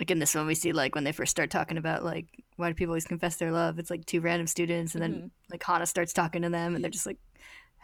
[0.00, 2.68] like in this one we see like when they first start talking about like why
[2.68, 3.78] do people always confess their love?
[3.78, 5.30] It's like two random students and then Mhm.
[5.50, 7.18] like Hana starts talking to them and they're just like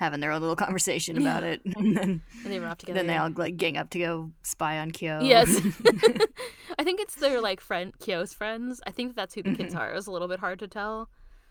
[0.00, 1.60] having their own little conversation about it.
[1.76, 2.98] And then and they run off together.
[2.98, 5.20] then they all like gang up to go spy on Kyo.
[5.20, 5.48] Yes.
[6.78, 8.80] I think it's their like friend Kyo's friends.
[8.86, 9.90] I think that's who the kids are.
[9.92, 11.10] It was a little bit hard to tell.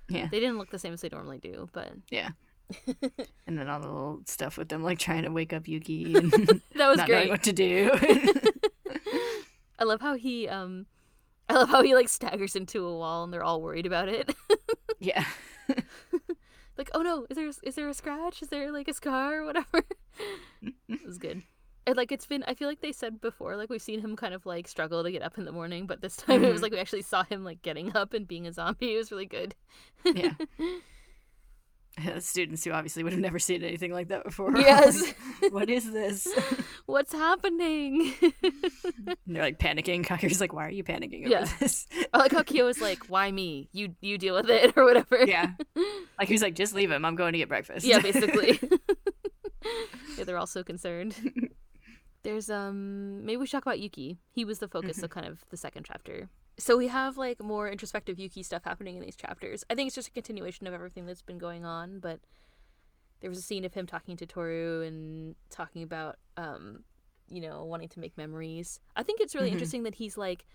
[0.09, 0.15] Mm-hmm.
[0.15, 0.27] Yeah.
[0.31, 2.29] They didn't look the same as they normally do, but Yeah.
[3.47, 6.31] and then all the little stuff with them like trying to wake up Yuki and
[6.31, 7.29] that was not knowing great.
[7.29, 7.91] what to do.
[9.79, 10.85] I love how he um
[11.47, 14.35] I love how he like staggers into a wall and they're all worried about it.
[14.99, 15.25] yeah.
[16.79, 18.41] Like, oh no, is there is there a scratch?
[18.41, 19.83] Is there like a scar or whatever?
[20.89, 21.43] it was good.
[21.87, 24.33] And like it's been I feel like they said before, like we've seen him kind
[24.33, 26.63] of like struggle to get up in the morning, but this time it was Mhm.
[26.63, 28.93] like we actually saw him like getting up and being a zombie.
[28.95, 29.53] It was really good.
[30.05, 30.33] Yeah.
[32.19, 34.51] Students who obviously would have never seen anything like that before.
[34.57, 35.01] Yes.
[35.41, 36.27] like, what is this?
[36.85, 38.13] What's happening?
[39.27, 40.05] They're like panicking.
[40.05, 41.45] Kakeru's like, why are you panicking over Yeah.
[41.59, 41.87] this?
[42.13, 43.69] I like how Kyo was like, "Why me?
[43.71, 45.51] You you deal with it or whatever." yeah.
[46.17, 47.05] Like he's like, just leave him.
[47.05, 47.85] I'm going to get breakfast.
[47.85, 48.59] yeah, basically.
[50.17, 51.15] yeah, they're all so concerned.
[52.23, 54.19] There's um maybe we should talk about Yuki.
[54.33, 56.29] He was the focus of kind of the second chapter.
[56.59, 59.63] So we have like more introspective Yuki stuff happening in these chapters.
[59.69, 62.19] I think it's just a continuation of everything that's been going on, but
[63.21, 66.83] there was a scene of him talking to Toru and talking about um
[67.31, 68.79] you know, wanting to make memories.
[68.95, 69.53] I think it's really Mhm.
[69.53, 70.45] interesting that he's like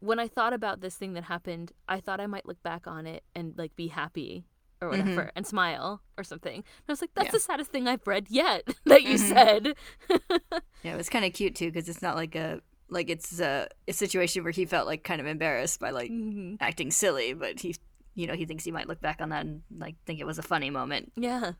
[0.00, 3.06] when I thought about this thing that happened, I thought I might look back on
[3.06, 4.44] it and like be happy
[4.82, 6.56] or whatever and smile or something.
[6.56, 7.32] And I was like, that's Yeah.
[7.32, 9.28] the saddest thing I've read yet that you Mhm.
[9.28, 9.74] said.
[10.82, 12.60] Yeah, it was kind of cute too because it's not like a
[12.94, 16.56] like it's a, a situation where he felt like kind of embarrassed by like Mhm.
[16.60, 17.74] acting silly, but he
[18.14, 20.38] you know he thinks he might look back on that and like think it was
[20.38, 21.12] a funny moment.
[21.16, 21.52] Yeah.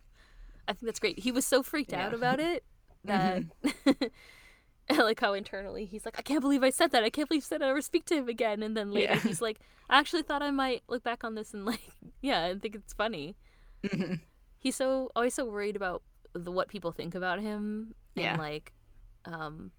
[0.67, 1.19] I think that's great.
[1.19, 2.07] He was so freaked out Yeah.
[2.07, 2.15] Mm-hmm.
[2.17, 2.65] about it
[3.05, 3.43] that
[4.91, 7.03] I like how internally he's like, I can't believe I said that.
[7.05, 8.63] I can't believe I said I'd ever speak to him again.
[8.63, 9.19] And then later Yeah.
[9.21, 9.59] he's like,
[9.89, 11.81] I actually thought I might look back on this and like,
[12.23, 13.35] yeah, I think it's funny.
[13.83, 14.21] Mhm.
[14.59, 16.03] He's so always so worried about
[16.35, 17.95] the what people think about him.
[18.17, 18.73] And like,
[19.25, 19.71] um,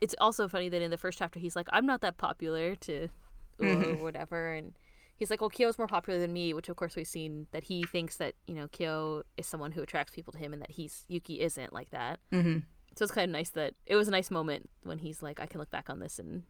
[0.00, 3.08] it's also funny that in the first chapter he's like, I'm not that popular to
[3.60, 4.74] or whatever, and
[5.16, 7.82] he's like, well, Kyo's more popular than me, which of course we've seen that he
[7.82, 11.04] thinks that you know Kyo is someone who attracts people to him, and that he's
[11.08, 12.20] Yuki isn't like that.
[12.32, 12.62] Mhm.
[12.96, 15.46] So it's kind of nice that it was a nice moment when he's like, I
[15.46, 16.42] can look back on this and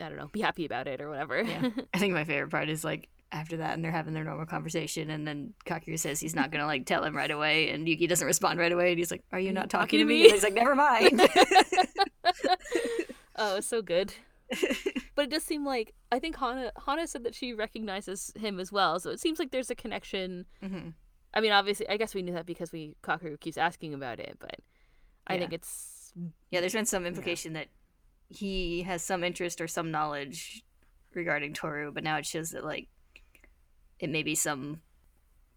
[0.00, 1.42] I don't know, be happy about it or whatever.
[1.42, 1.70] Yeah.
[1.92, 5.10] I think my favorite part is like after that and they're having their normal conversation
[5.10, 8.26] and then Kakeru says he's not gonna like tell him right away and Yuki doesn't
[8.26, 10.22] respond right away and he's like, Are you not talking, to me?
[10.24, 11.20] And he's like, Never mind.
[13.36, 14.14] oh, so good.
[15.16, 18.72] But it does seem like I think Hana Hana said that she recognizes him as
[18.72, 20.44] well, so it seems like there's a connection.
[20.60, 20.94] Mhm.
[21.32, 24.36] I mean, obviously, I guess we knew that because we Kakeru keeps asking about it,
[24.40, 24.56] but
[25.28, 25.40] I Yeah.
[25.40, 26.12] think it's
[26.50, 27.68] Yeah, there's been some implication that
[28.28, 30.64] he has some interest or some knowledge
[31.14, 32.88] regarding Toru, but now it shows that like
[34.00, 34.82] it may be some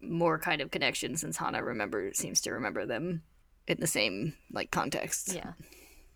[0.00, 3.22] more kind of connection since Hana remember seems to remember them
[3.66, 5.32] in the same like context.
[5.34, 5.54] yeah.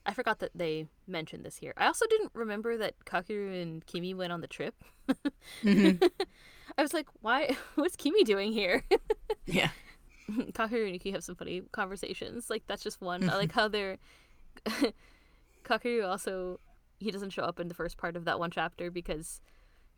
[0.04, 1.72] I forgot that they mentioned this here.
[1.76, 4.74] I also didn't remember that Kakeru and Kimi went on the trip.
[5.62, 6.10] Mhm.
[6.78, 7.56] I was like, why?
[7.76, 8.84] What's Kimi doing here?
[9.46, 9.70] Yeah.
[10.30, 12.48] Kakeru and Yuki have some funny conversations.
[12.48, 13.28] Like that's just one.
[13.28, 13.98] I like how they're
[15.64, 16.60] Kakeru also
[16.98, 19.40] he doesn't show up in the first part of that one chapter because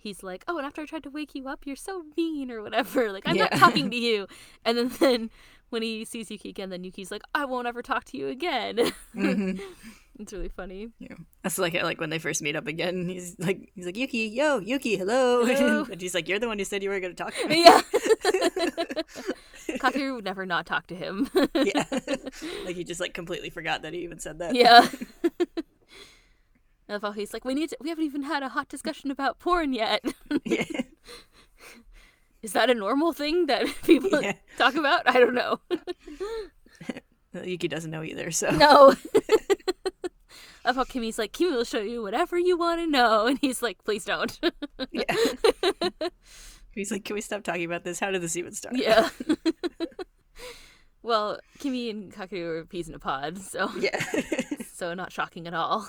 [0.05, 2.63] he's like, "Oh, and after I tried to wake you up, you're so mean or
[2.63, 3.11] whatever.
[3.13, 4.29] Like I'm not talking to you."
[4.65, 5.31] And then then
[5.71, 8.77] when he sees Yuki again, then Yuki's like, "I won't ever talk to you again."
[9.17, 9.61] Mhm.
[10.19, 10.91] it's really funny.
[11.01, 11.15] Yeah.
[11.43, 13.09] That's like like when they first meet up again.
[13.09, 15.45] He's like he's like Yuki, yo, Yuki, hello.
[15.45, 15.85] Hello.
[15.91, 17.65] and he's like, You're the one who said you were gonna talk to me.
[17.65, 17.81] Yeah.
[19.79, 21.29] Kakeru would never not talk to him.
[21.55, 21.85] yeah.
[22.65, 24.55] like he just like completely forgot that he even said that.
[24.55, 24.89] Yeah.
[26.89, 29.73] Love he's like, we need to, we haven't even had a hot discussion about porn
[29.73, 30.05] yet.
[30.45, 30.65] yeah.
[32.43, 34.35] Is that a normal thing that people Yeah.
[34.59, 35.09] talk about?
[35.09, 35.61] I don't know.
[37.43, 38.95] Yuki doesn't know either, so no.
[40.65, 43.27] How Kimi's like, Kimi will show you whatever you want to know.
[43.27, 44.39] And he's like, please don't.
[44.93, 45.15] yeah.
[46.73, 47.99] He's like, Can we stop talking about this?
[48.01, 48.77] How did this even start?
[48.77, 49.09] yeah.
[51.03, 54.05] well, Kimi and Kakeru are peas in a pod, so Yeah.
[54.75, 55.89] So not shocking at all.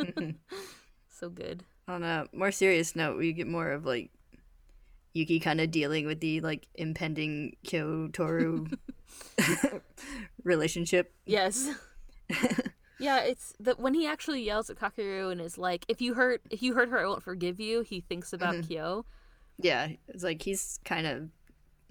[0.00, 0.36] Mhm.
[1.10, 1.64] so good.
[1.88, 4.10] On a more serious note, we get more of like
[5.14, 8.66] Yuki kind of dealing with the like impending Kyo Toru
[10.44, 11.12] relationship.
[11.26, 11.68] Yes.
[12.98, 16.42] yeah, it's that when he actually yells at Kakeru and is like, "If you hurt,
[16.50, 18.68] if you hurt her, I won't forgive you." He thinks about Mhm.
[18.68, 19.04] Kyo.
[19.58, 21.28] Yeah, it's like he's kind of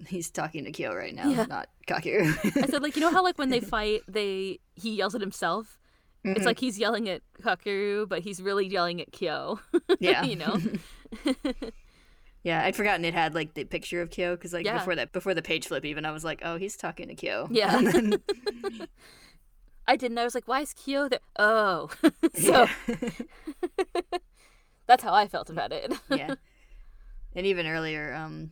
[0.08, 1.44] he's talking to Kyo right now, Yeah.
[1.44, 2.26] not Kakeru.
[2.60, 5.78] I said, like, you know how like when they fight, they he yells at himself.
[6.24, 6.44] It's Mhm.
[6.46, 9.58] like he's yelling at Kakeru, but he's really yelling at Kyo.
[10.00, 10.56] yeah, you know.
[12.44, 14.78] yeah, I'd forgotten it had like the picture of Kyo because like Yeah.
[14.78, 17.48] before that before the page flip even I was like, oh, he's talking to Kyo.
[17.50, 17.80] Yeah.
[17.82, 18.22] Then-
[19.88, 20.16] I didn't.
[20.18, 21.18] I was like, why is Kyo there?
[21.40, 21.90] Oh,
[22.34, 22.68] so
[24.86, 25.92] that's how I felt about it.
[26.10, 26.34] yeah.
[27.34, 28.50] And even earlier, um,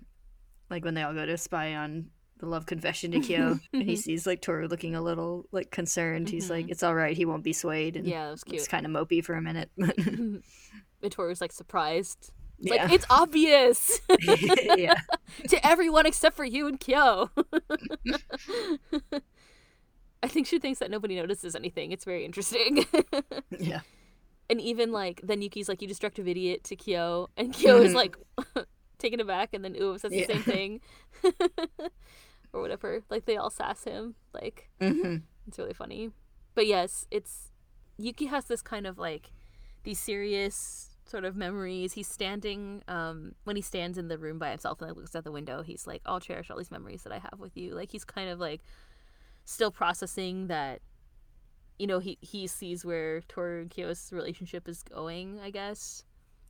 [0.71, 2.07] like when they all go to spy on
[2.41, 3.95] the love confession to Kyo, and he mm-hmm.
[3.95, 6.29] sees like Toru looking a little like concerned.
[6.29, 6.73] He's like, mm-hmm.
[6.73, 7.17] "It's all right.
[7.17, 8.57] He won't be swayed." And yeah, it was cute.
[8.57, 9.71] it's kind of mopey for a minute.
[11.01, 12.33] Vittori's like surprised.
[12.59, 14.01] It's yeah, like it's obvious
[14.77, 15.01] yeah,
[15.49, 17.31] to everyone except for you and Kyo.
[20.23, 21.93] I think she thinks that nobody notices anything.
[21.93, 22.85] It's very interesting.
[23.59, 23.81] Yeah.
[24.51, 27.97] and even like then Yuki's like you destructive idiot to Kyo, and Kyo is mm-hmm.
[27.97, 28.17] like
[29.01, 30.27] taken aback, and then Uo says Yeah.
[30.27, 30.81] the same thing,
[32.53, 33.03] or whatever.
[33.11, 34.15] Like they all sass him.
[34.33, 35.17] Like Mm-hmm.
[35.47, 36.11] it's really funny.
[36.55, 37.51] But yes, it's
[37.99, 39.33] Yuki has this kind of like
[39.85, 41.93] these serious sort of memories.
[41.95, 45.25] He's standing um when he stands in the room by himself and like, looks out
[45.25, 47.75] the window, he's like, I'll cherish all these memories that I have with you.
[47.75, 48.61] Like he's kind of like
[49.45, 50.81] still processing that
[51.79, 56.05] you know, he he sees where Toru and Kyo's relationship is going, I guess.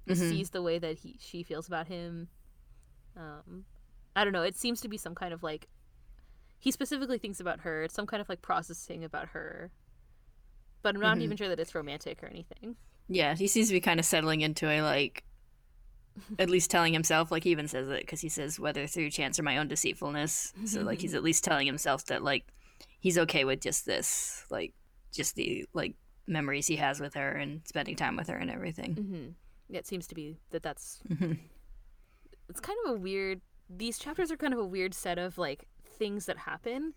[0.06, 0.28] He Mhm.
[0.28, 2.28] sees the way that he she feels about him.
[3.16, 3.64] Um
[4.16, 5.68] I don't know, it seems to be some kind of like
[6.60, 7.82] he specifically thinks about her.
[7.82, 9.70] It's some kind of like processing about her.
[10.82, 11.22] But I'm not Mhm.
[11.22, 12.76] even sure that it's romantic or anything.
[13.08, 15.24] Yeah, he seems to be kind of settling into a like,
[16.38, 19.38] at least telling himself, like he even says it because he says whether through chance
[19.38, 20.52] or my own deceitfulness.
[20.66, 22.46] So like he's at least telling himself that like
[23.00, 24.74] he's okay with just this, like
[25.12, 25.96] just the like
[26.26, 28.94] memories he has with her and spending time with her and everything.
[28.94, 29.74] Mm-hmm.
[29.74, 31.38] It seems to be that that's Mhm.
[32.48, 33.40] it's kind of a weird.
[33.68, 35.66] These chapters are kind of a weird set of like
[36.00, 36.94] things that happen.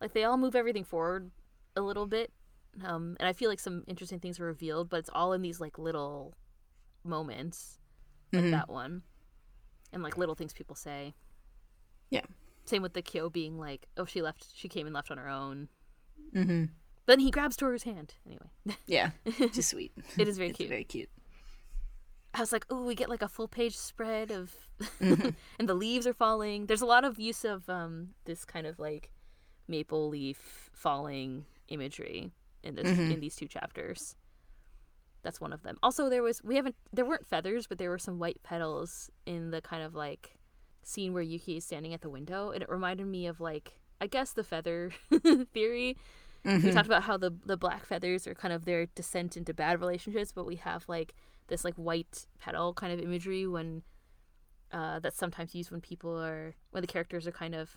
[0.00, 1.30] Like they all move everything forward
[1.76, 2.32] a little bit,
[2.84, 5.60] um, and I feel like some interesting things were revealed, but it's all in these
[5.60, 6.34] like little
[7.04, 7.78] moments,
[8.32, 8.50] like Mhm.
[8.52, 9.02] that one,
[9.92, 11.14] and like little things people say.
[12.10, 12.24] Yeah.
[12.64, 14.46] Same with the Kyo being like, "Oh, she left.
[14.54, 15.68] She came and left on her own."
[16.32, 16.64] Mm-hmm.
[17.06, 18.14] But then he grabs Toru's hand.
[18.26, 18.50] Anyway,
[18.86, 19.10] Yeah,
[19.52, 19.92] just sweet.
[20.18, 20.68] it is very It's cute.
[20.68, 21.10] very cute.
[22.34, 24.54] I was like, oh, we get like a full page spread of,
[25.00, 25.34] Mhm.
[25.58, 26.66] and the leaves are falling.
[26.66, 29.10] There's a lot of use of um this kind of like
[29.66, 32.30] maple leaf falling imagery
[32.62, 33.12] in this Mhm.
[33.14, 34.14] in these two chapters.
[35.22, 35.78] That's one of them.
[35.82, 39.50] Also, there was we haven't there weren't feathers, but there were some white petals in
[39.50, 40.38] the kind of like
[40.82, 44.06] scene where Yuki is standing at the window, and it reminded me of like I
[44.06, 44.92] guess the feather
[45.52, 45.96] theory
[46.44, 46.72] we Mhm.
[46.72, 50.30] talked about how the the black feathers are kind of their descent into bad relationships,
[50.32, 51.14] but we have like
[51.48, 53.82] this like white petal kind of imagery when
[54.72, 57.76] uh, that's sometimes used when people are when the characters are kind of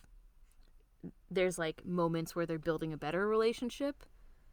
[1.30, 4.04] there's like moments where they're building a better relationship.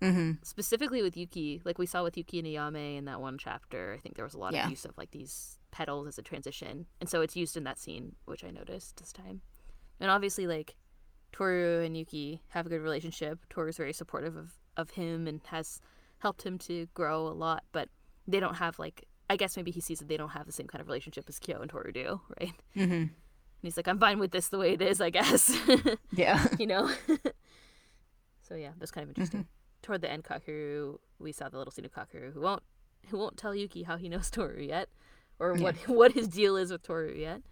[0.01, 0.45] Mhm.
[0.47, 3.99] Specifically with Yuki, like we saw with Yuki and Ayame in that one chapter, I
[4.01, 4.65] think there was a lot Yeah.
[4.65, 7.79] of use of like these petals as a transition, and so it's used in that
[7.79, 9.43] scene, which I noticed this time.
[10.01, 10.77] And obviously, like
[11.33, 13.41] Toru and Yuki have a good relationship.
[13.51, 15.81] Toru's very supportive of, of him and has
[16.19, 17.89] helped him to grow a lot, but
[18.29, 20.67] they don't have like I guess maybe he sees that they don't have the same
[20.69, 22.55] kind of relationship as Kyo and Toru do, right?
[22.77, 23.11] And Mhm.
[23.61, 25.51] he's like, I'm fine with this the way it is, I guess.
[26.13, 26.47] Yeah.
[26.59, 26.91] you know?
[28.43, 29.47] so yeah, that's kind of interesting.
[29.83, 32.63] Toward the end, Kakeru, we saw the little scene of Kakeru who won't
[33.11, 34.89] who won't tell Yuki how he knows Toru yet.
[35.39, 37.43] Or what what his deal is with Toru yet.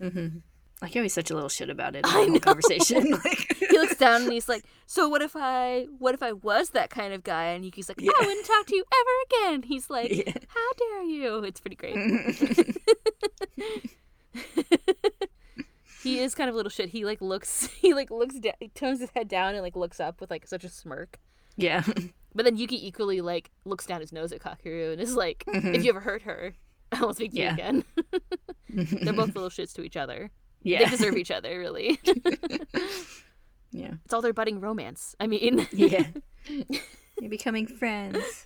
[0.00, 0.38] Mm-hmm.
[0.80, 2.06] Like he always such a little shit about it.
[2.06, 2.38] In I the know.
[2.38, 3.10] conversation.
[3.24, 6.70] Like, he looks down and he's like, "So what if I, what if I was
[6.70, 8.12] that kind of guy?" And Yuki's like, oh, Yeah.
[8.20, 9.10] "I wouldn't talk to you ever
[9.50, 10.32] again." He's like, Yeah.
[10.48, 11.96] "How dare you?" It's pretty great.
[16.02, 16.90] he is kind of a little shit.
[16.90, 20.00] He like looks, he like looks, da- he turns his head down and like looks
[20.00, 21.18] up with like such a smirk.
[21.56, 21.82] yeah.
[22.34, 25.64] But then Yuki equally like looks down his nose at Kakeru and is like, "If
[25.64, 25.82] mm-hmm.
[25.82, 26.54] you ever hurt her,
[26.92, 27.48] I won't speak to Yeah.
[27.48, 27.84] you again."
[29.02, 30.30] They're both little shits to each other.
[30.62, 30.78] Yeah.
[30.80, 32.00] They deserve each other, really.
[33.72, 33.94] yeah.
[34.04, 35.14] it's all their budding romance.
[35.20, 36.06] I mean, Yeah.
[37.20, 38.44] You're becoming friends.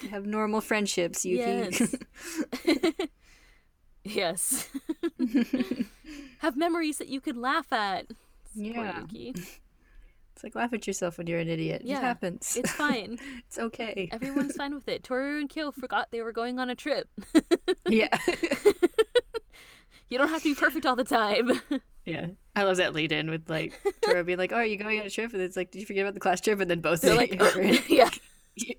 [0.00, 1.40] to have normal friendships, Yuki.
[1.40, 1.94] Yes.
[4.04, 4.68] yes.
[6.38, 8.08] Have memories that you could laugh at.
[8.08, 8.16] Poor
[8.56, 9.00] yeah.
[9.00, 9.34] Yuki.
[10.34, 11.82] It's like laugh at yourself when you're an idiot.
[11.84, 11.98] Yeah.
[11.98, 12.56] It happens.
[12.56, 13.18] It's fine.
[13.46, 14.08] It's okay.
[14.12, 15.02] Everyone's fine with it.
[15.04, 17.08] Toru and Kyo forgot they were going on a trip.
[17.88, 18.16] yeah.
[20.10, 21.60] You don't have to be perfect all the time.
[22.04, 22.28] yeah.
[22.56, 25.06] I love that lead in with like Toru being like, Oh, are you going on
[25.06, 25.32] a trip?
[25.32, 26.60] And it's like, Did you forget about the class trip?
[26.60, 28.10] And then both They're like like, and yeah,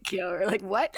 [0.05, 0.95] Kyo are like, What?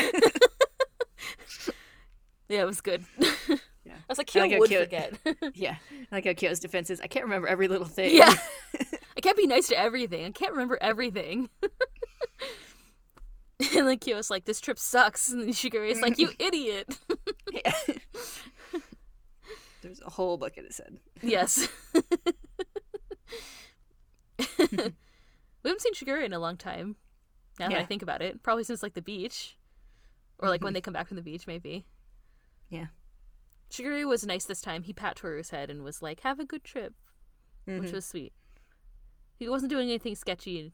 [2.50, 3.04] yeah, it was good.
[3.20, 3.94] Yeah.
[3.94, 5.18] I was like, Kyo like would Kyo- forget.
[5.54, 5.76] yeah.
[6.12, 8.16] I like how Kyo's defense is I can't remember every little thing.
[8.16, 8.34] yeah,
[9.18, 10.26] I can't be nice to everything.
[10.26, 11.50] I can't remember everything.
[13.60, 16.98] and then Kyo's like, "This trip sucks," and then Shigure's like, "You idiot."
[17.52, 17.74] Yeah.
[19.82, 21.00] There's a whole book in his head.
[21.22, 21.68] Yes.
[24.38, 24.48] we
[25.64, 26.96] haven't seen Shigure in a long time.
[27.60, 29.58] Now that I think about it, probably since like the beach,
[30.40, 31.86] or like when they come back from the beach, maybe.
[32.70, 32.88] Yeah.
[33.72, 34.84] Shigure was nice this time.
[34.84, 36.94] He pat Toru's head and was like, "Have a good trip,"
[37.66, 37.94] which Mhm.
[37.94, 38.34] was sweet.
[39.38, 40.74] He wasn't doing anything sketchy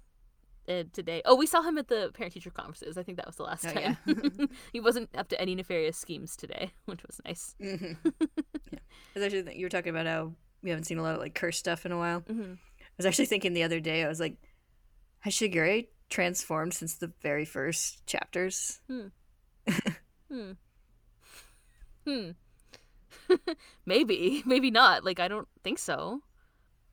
[0.68, 1.22] uh, today.
[1.26, 2.98] Oh, we saw him at the parent-teacher conferences.
[2.98, 3.98] I think that was the last Oh, time.
[4.74, 7.56] he wasn't up to any nefarious schemes today, which was nice.
[7.62, 7.94] hmm
[8.72, 8.80] yeah.
[9.16, 11.34] I was actually you were talking about how we haven't seen a lot of like
[11.36, 12.20] curse stuff in a while.
[12.22, 14.36] hmm I was actually thinking the other day, I was like,
[15.20, 18.80] Has Shigure transformed since the very first chapters?
[18.90, 19.08] Hmm.
[22.08, 22.32] hmm.
[23.86, 25.04] maybe, maybe not.
[25.06, 26.22] Like I don't think so.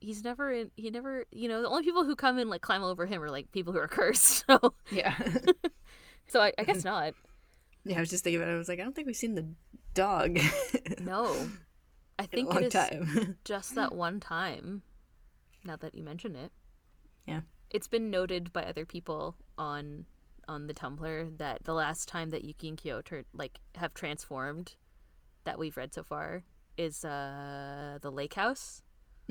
[0.05, 0.69] He's never in.
[0.75, 1.25] He never.
[1.31, 3.73] You know, the only people who come and like climb over him are like people
[3.73, 4.45] who are cursed.
[4.47, 5.15] So, Yeah.
[6.27, 7.13] so I, I guess not.
[7.85, 8.55] yeah, I was just thinking about it.
[8.55, 9.47] I was like, I don't think we've seen the
[9.95, 10.37] dog
[11.01, 11.35] No,
[12.19, 13.37] I think it is time.
[13.45, 14.83] just that one time.
[15.63, 16.51] Now that you mention it,
[17.25, 17.41] Yeah.
[17.71, 20.05] it's been noted by other people on
[20.47, 24.75] on the Tumblr that the last time that Yuki and Kyo tur- like have transformed
[25.45, 26.43] that we've read so far
[26.77, 28.83] is uh the lake house.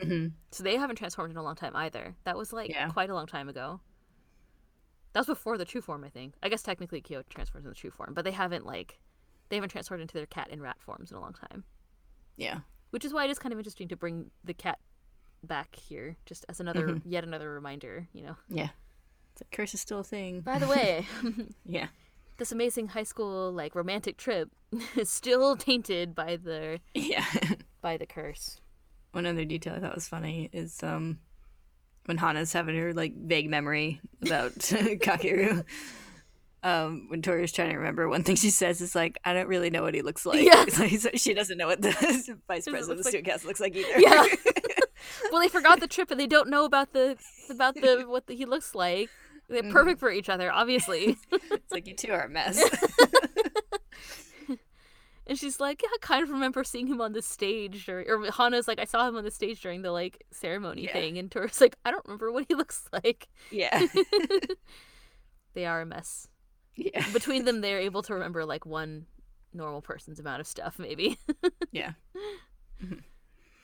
[0.02, 2.14] Hmm So they haven't transformed in a long time either.
[2.24, 2.88] That was like Yeah.
[2.90, 3.80] quite a long time ago.
[5.12, 6.34] That was before the true form, I think.
[6.42, 8.98] I guess technically Kyo transforms in the true form, but they haven't like
[9.48, 11.64] they haven't transformed into their cat and rat forms in a long time.
[12.36, 12.60] Yeah.
[12.90, 14.78] Which is why it is kind of interesting to bring the cat
[15.44, 17.08] back here, just as another Mm-hmm.
[17.08, 18.36] yet another reminder, you know.
[18.48, 18.70] Yeah.
[19.40, 20.40] Like, curse is still a thing.
[20.40, 21.06] By the way,
[21.64, 21.88] Yeah.
[22.38, 24.50] this amazing high school like romantic trip
[24.96, 27.26] is still tainted by the Yeah.
[27.80, 28.60] by the curse.
[29.14, 31.18] One other detail I thought was funny is um
[32.06, 35.64] when Hana's having her like vague memory about Kakeru.
[36.62, 39.68] Um, when Toru's trying to remember, one thing she says is like, "I don't really
[39.68, 40.64] know what he looks like." Yeah.
[40.78, 41.90] Like, so she doesn't know what the
[42.48, 44.00] vice president of the like- student council looks like either.
[44.00, 44.24] Yeah.
[45.30, 47.18] well, they forgot the trip and they don't know about the
[47.50, 49.10] about the what the, he looks like.
[49.48, 49.72] They're Mm-hmm.
[49.72, 51.18] perfect for each other, obviously.
[51.30, 52.58] it's like you two are a mess.
[55.26, 58.30] And she's like, yeah, I kind of remember seeing him on the stage, or, or
[58.30, 60.92] Hana's like, I saw him on the stage during the like ceremony Yeah.
[60.92, 63.28] thing, and Toru's like, I don't remember what he looks like.
[63.50, 63.86] yeah,
[65.54, 66.28] They are a mess.
[66.76, 69.06] yeah, Between them, they're able to remember like one
[69.52, 71.18] normal person's amount of stuff, maybe.
[71.72, 71.92] yeah.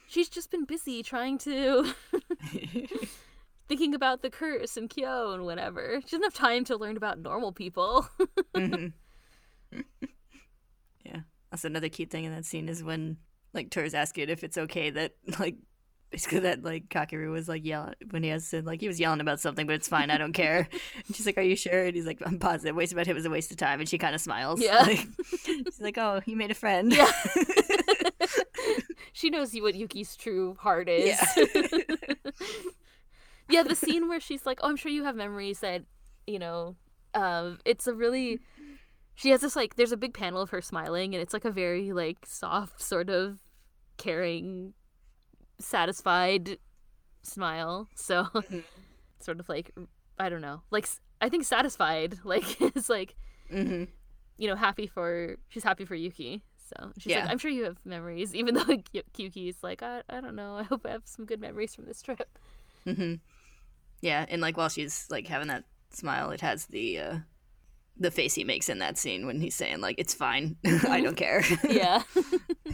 [0.06, 1.92] She's just been busy trying to
[3.68, 6.00] thinking about the curse and Kyo and whatever.
[6.00, 8.08] She doesn't have time to learn about normal people.
[8.56, 8.92] Mhm.
[11.04, 11.20] yeah,
[11.50, 13.16] that's another cute thing in that scene is when
[13.52, 15.56] like Toru's asking if it's okay that like
[16.10, 19.20] basically that like Kakeru was like yelling when he has said like he was yelling
[19.20, 20.68] about something, but it's fine, I don't care.
[21.06, 22.76] And she's like, "Are you sure?" And he's like, "I'm positive.
[22.76, 24.60] Waste about him is a waste of time." And she kind of smiles.
[24.60, 24.82] Yeah.
[24.82, 25.06] Like,
[25.44, 27.10] she's like, "Oh, you made a friend." Yeah.
[29.12, 31.18] she knows what Yuki's true heart is.
[31.36, 31.46] Yeah.
[33.48, 35.82] yeah, the scene where she's like, "Oh, I'm sure you have memories that,
[36.26, 36.76] you know,
[37.14, 38.40] um, it's a really."
[39.20, 41.50] She has this like, there's a big panel of her smiling, and it's like a
[41.50, 43.38] very like soft, sort of
[43.98, 44.72] caring,
[45.60, 46.58] satisfied
[47.22, 47.88] smile.
[47.94, 48.26] So,
[49.20, 49.72] sort of like,
[50.18, 50.88] I don't know, like
[51.22, 53.16] i think satisfied, like it's like
[53.50, 53.84] hmm
[54.38, 56.42] you know, happy for she's happy for Yuki.
[56.56, 57.22] So she's Yeah.
[57.22, 60.56] like, I'm sure you have memories, even though Yu- Yuki's like, I, I don't know.
[60.56, 62.38] I hope I have some good memories from this trip.
[62.84, 63.14] hmm
[64.02, 67.18] Yeah, and like while she's like having that smile, it has the uh
[67.96, 70.56] the face he makes in that scene when he's saying like, "It's fine,
[70.88, 72.02] I don't care." Yeah,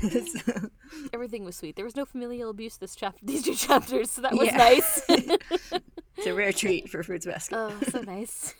[0.01, 0.69] So-
[1.12, 1.75] everything was sweet.
[1.77, 4.57] There was no familial abuse this chapter, these two chapters, so that was Yeah.
[4.57, 5.03] nice.
[5.09, 7.57] it's a rare treat for Fruits Basket.
[7.57, 8.55] oh, so nice.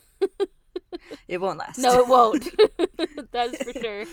[1.29, 1.79] It won't last.
[1.79, 2.45] No, it won't.
[3.33, 4.05] that is for sure.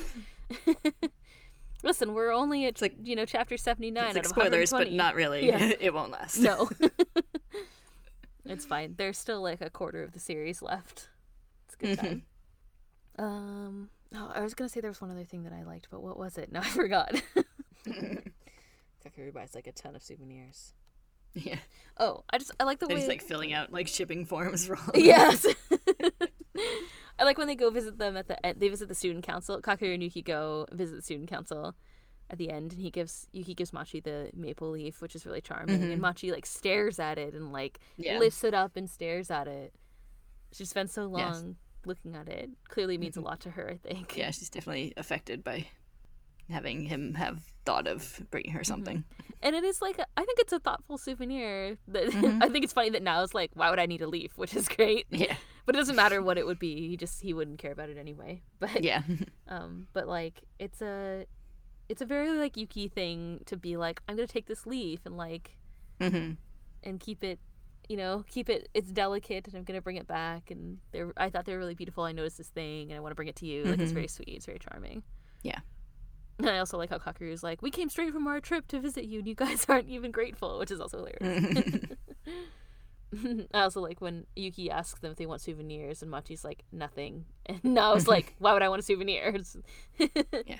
[1.83, 5.15] Listen, we're only at like- you know chapter seventy nine it's like spoilers, but not
[5.15, 5.47] really.
[5.47, 5.71] Yeah.
[5.79, 6.37] It won't last.
[6.39, 6.69] No.
[8.45, 8.95] it's fine.
[8.97, 11.09] There's still like a quarter of the series left.
[11.67, 12.05] It's a good Mm-hmm.
[12.07, 12.21] time.
[13.17, 16.01] Um oh, I was gonna say there was one other thing that I liked, but
[16.01, 16.51] what was it?
[16.51, 17.13] No, I forgot.
[17.87, 20.73] Kakeru buys like a ton of souvenirs.
[21.35, 21.57] Yeah,
[21.97, 24.67] Oh, I just I like the they're way just like filling out like shipping forms
[24.67, 24.89] for all.
[24.93, 24.95] of.
[24.97, 25.45] Yes.
[27.19, 28.59] I like when they go visit them at the end.
[28.59, 29.59] They visit the student council.
[29.61, 31.75] Kakeru and Yuki go visit the student council
[32.29, 35.41] at the end, and he gives Yuki gives Machi the maple leaf, which is really
[35.41, 35.81] charming.
[35.83, 38.19] And Machi like stares at it and like Yeah.
[38.19, 39.73] lifts it up and stares at it.
[40.51, 41.43] She spends so long Yes.
[41.85, 42.49] Looking at it.
[42.69, 43.69] Clearly means a lot to her.
[43.69, 44.17] I think.
[44.17, 45.67] yeah, she's definitely affected by
[46.49, 49.03] having him have thought of bringing her something.
[49.41, 51.77] And it is like a, I think it's a thoughtful souvenir.
[51.87, 54.31] That I think it's funny that now it's like, why would I need a leaf?
[54.37, 55.05] Which is great.
[55.09, 56.89] Yeah, But it doesn't matter what it would be.
[56.89, 58.41] He just he wouldn't care about it anyway.
[58.59, 59.03] But yeah,
[59.47, 61.25] Um, but like it's a
[61.89, 65.15] it's a very like Yuki thing to be like, I'm gonna take this leaf and
[65.17, 65.57] like
[66.01, 66.31] hmm
[66.83, 67.39] and keep it
[67.89, 71.29] you know, keep it it's delicate and I'm gonna bring it back and they're I
[71.29, 72.03] thought they were really beautiful.
[72.03, 73.63] I noticed this thing and I wanna bring it to you.
[73.63, 74.23] Like it's very mm-hmm.
[74.23, 75.03] sweet, it's very charming.
[75.41, 75.59] Yeah.
[76.39, 79.05] And I also like how Kakeru's like, We came straight from our trip to visit
[79.05, 81.85] you and you guys aren't even grateful, which is also hilarious.
[83.53, 87.25] I also like when Yuki asks them if they want souvenirs and Machi's like, nothing.
[87.45, 89.35] And I was like, why would I want a souvenir?
[90.45, 90.57] Yeah.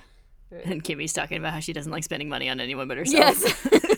[0.65, 3.41] And Kimi's talking about how she doesn't like spending money on anyone but herself.
[3.41, 3.97] Yes.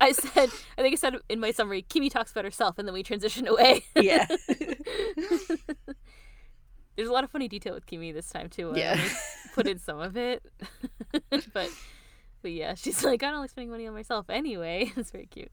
[0.00, 2.92] I said, I think I said in my summary, Kimi talks about herself, and then
[2.92, 3.84] we transition away.
[3.96, 4.26] Yeah.
[6.96, 8.72] There's a lot of funny detail with Kimi this time too.
[8.72, 9.08] I Yeah.
[9.54, 10.44] put in some of it,
[11.52, 11.70] but
[12.42, 14.92] but yeah, she's like, I don't like spending money on myself anyway.
[14.96, 15.50] It's very cute.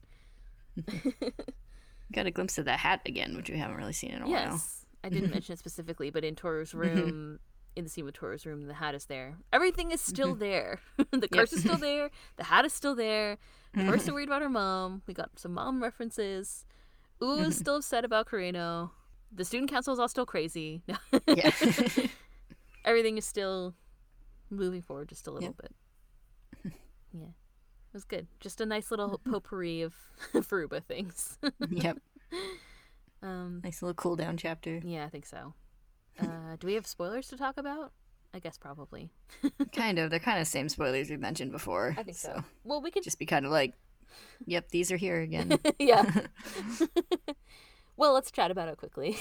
[2.12, 4.32] Got a glimpse of the hat again, which we haven't really seen in a while.
[4.32, 6.80] Yes, I didn't mention it specifically, but in Toru's mm-hmm.
[6.80, 7.38] room,
[7.74, 9.36] in the with room, the hat is there.
[9.52, 10.40] Everything is still mm-hmm.
[10.40, 10.80] there.
[11.10, 12.10] the curse is still there.
[12.36, 13.38] The hat is still there.
[13.74, 15.02] We're still worried about her mom.
[15.06, 16.66] We got some mom references.
[17.20, 17.50] Uo is mm-hmm.
[17.52, 18.90] still upset about Kureno.
[19.34, 20.82] The student council is all still crazy.
[21.26, 21.50] Yeah.
[22.84, 23.74] Everything is still
[24.50, 25.62] moving forward just a little Yep.
[25.62, 26.72] bit.
[27.14, 27.26] Yeah.
[27.26, 28.26] It was good.
[28.40, 29.32] Just a nice little mm-hmm.
[29.32, 29.94] potpourri of
[30.34, 31.38] Furuba things.
[31.70, 31.98] yep.
[33.22, 34.80] um, Nice little cool down chapter.
[34.84, 35.54] yeah, I think so.
[36.20, 37.92] Uh, do we have spoilers to talk about?
[38.34, 39.10] I guess probably.
[39.76, 40.10] kind of.
[40.10, 41.94] They're kind of same spoilers we've mentioned before.
[41.98, 42.42] I think so.
[42.64, 43.74] Well, we could Just be kind of like,
[44.46, 45.58] yep, these are here again.
[45.78, 46.10] yeah.
[47.96, 49.18] well, let's chat about it quickly.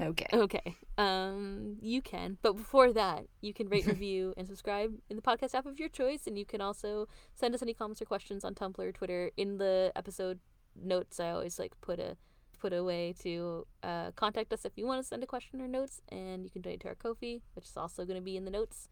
[0.00, 0.26] okay.
[0.32, 0.76] okay.
[0.98, 5.54] Um, you can, but before that, you can rate, review, and subscribe in the podcast
[5.54, 8.54] app of your choice, and you can also send us any comments or questions on
[8.54, 9.32] Tumblr, or Twitter.
[9.36, 10.38] In the episode
[10.80, 12.16] notes, I always like put a
[12.58, 15.68] put a way to uh, contact us if you want to send a question or
[15.68, 18.44] notes, and you can donate to our Ko-fi, which is also going to be in
[18.44, 18.88] the notes.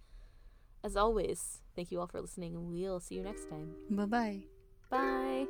[0.82, 3.74] As always, thank you all for listening, and we'll see you next time.
[3.90, 4.40] Bye bye.
[4.90, 5.46] Bye.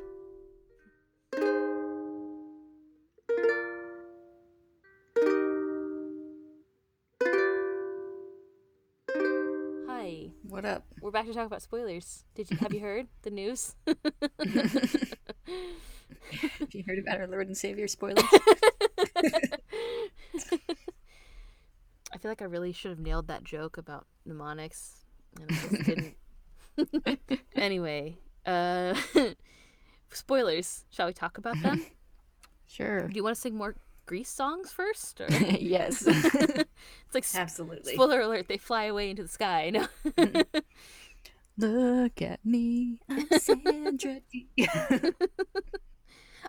[9.87, 10.85] Hi, What up?
[11.01, 12.23] we're back to talk about spoilers.
[12.35, 13.75] Did you have you heard the news?
[16.59, 18.23] Have you heard about our Lord and Savior spoilers?
[22.13, 25.05] I feel like I really should have nailed that joke about mnemonics,
[25.39, 26.15] and I just didn't.
[27.55, 28.95] anyway, uh,
[30.11, 30.85] spoilers.
[30.91, 31.85] Shall we talk about them?
[32.67, 33.07] sure.
[33.07, 33.75] Do you want to sing more
[34.05, 35.21] Grease songs first?
[35.59, 36.05] Yes.
[36.07, 37.93] It's like Absolutely.
[37.93, 39.71] spoiler alert: they fly away into the sky.
[39.71, 39.87] No,
[41.57, 44.19] Look at me, I'm Sandra.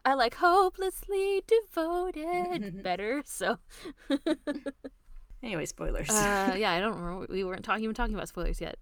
[0.05, 3.22] I like hopelessly devoted better.
[3.24, 3.59] So,
[5.42, 6.11] anyway, spoilers.
[6.11, 7.26] uh, yeah, I don't remember.
[7.30, 8.78] We weren't talking even talking about spoilers yet.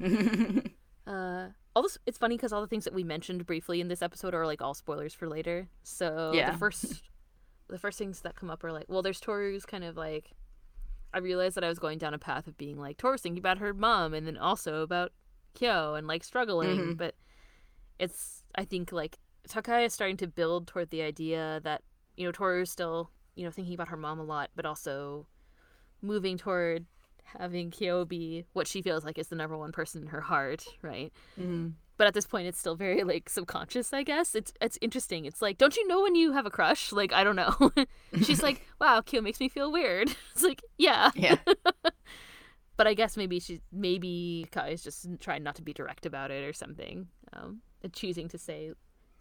[1.06, 4.02] Uh, all this it's funny because all the things that we mentioned briefly in this
[4.02, 5.66] episode are like all spoilers for later.
[5.82, 6.50] So Yeah.
[6.50, 7.02] the first,
[7.68, 10.32] the first things that come up are like, well, there's Toru's kind of like.
[11.14, 13.56] I realized that I was going down a path of being like Toru's thinking about
[13.56, 15.12] her mom, and then also about
[15.54, 16.96] Kyo and like struggling, Mhm.
[16.98, 17.14] but
[17.98, 19.16] it's I think like
[19.48, 21.82] Takaya is starting to build toward the idea that
[22.16, 25.26] you know Toru's still you know thinking about her mom a lot, but also
[26.02, 26.86] moving toward
[27.38, 30.64] having Kyo be what she feels like is the number one person in her heart,
[30.82, 31.12] right?
[31.38, 31.74] Mhm.
[31.98, 34.34] But at this point, it's still very like subconscious, I guess.
[34.36, 35.24] It's it's interesting.
[35.24, 36.92] It's like, don't you know when you have a crush?
[36.92, 37.72] Like, I don't know.
[38.22, 40.08] She's like, wow, Kyo makes me feel weird.
[40.32, 41.36] It's like, yeah, Yeah.
[42.76, 46.30] but I guess maybe she maybe Kai is just trying not to be direct about
[46.30, 47.08] it or something.
[47.32, 48.72] Um, choosing to say,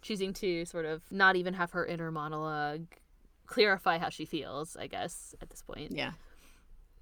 [0.07, 2.85] choosing to sort of not even have her inner monologue
[3.45, 4.75] clarify how she feels.
[4.77, 5.91] I guess at this point.
[5.91, 6.11] Yeah.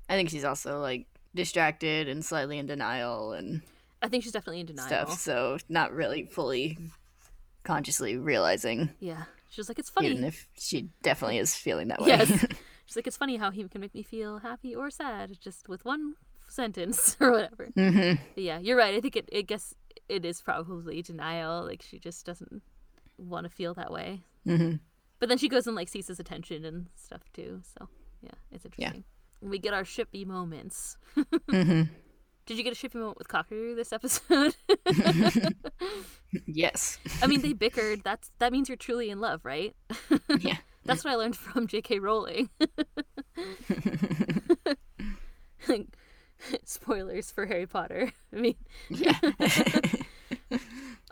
[0.09, 3.61] I think she's also like distracted and slightly in denial and
[4.01, 4.87] I think she's definitely in denial.
[4.87, 6.77] stuff, so not really fully
[7.63, 10.09] consciously realizing, Yeah, she's like, it's funny.
[10.11, 12.09] even if she definitely is feeling that way.
[12.09, 12.29] Yes.
[12.87, 15.83] She's like, it's funny how he can make me feel happy or sad just with
[15.85, 16.13] one
[16.47, 17.69] sentence or whatever.
[17.75, 18.93] hmm yeah, you're right.
[18.93, 19.73] I think it, I guess
[20.07, 21.65] it is probably denial.
[21.65, 22.61] Like she just doesn't
[23.17, 24.21] want to feel that way.
[24.45, 24.73] hmm
[25.19, 27.61] But then she goes and like sees his attention and stuff too.
[27.77, 27.87] So
[28.21, 29.03] yeah, it's interesting.
[29.41, 30.97] We get our shippy moments.
[31.49, 31.83] hmm
[32.45, 34.55] Did you get a shippy moment with Kakeru this episode?
[36.45, 36.99] Yes.
[37.23, 38.03] I mean, they bickered.
[38.03, 39.73] That's that means you're truly in love, right?
[40.39, 40.57] Yeah.
[40.83, 41.99] That's what I learned from J.K.
[41.99, 42.49] Rowling.
[45.67, 45.87] Like,
[46.65, 48.11] Spoilers for Harry Potter.
[48.33, 48.55] I mean,
[48.89, 49.17] Yeah.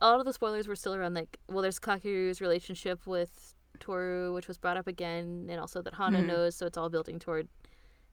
[0.03, 4.47] All of the spoilers were still around like well there's kakeru's relationship with toru which
[4.47, 6.27] was brought up again and also that hana Mhm.
[6.27, 7.47] knows so it's all building toward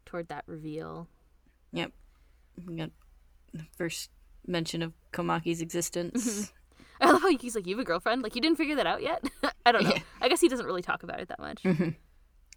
[0.07, 1.07] toward that reveal
[1.72, 1.93] yep.
[2.66, 2.91] We got
[3.53, 4.11] the first
[4.47, 6.53] mention of Komaki's existence.
[7.01, 9.03] i love how he's like you have a girlfriend like you didn't figure that out
[9.03, 9.22] yet
[9.66, 10.03] i don't know Yeah.
[10.20, 11.62] i guess he doesn't really talk about it that much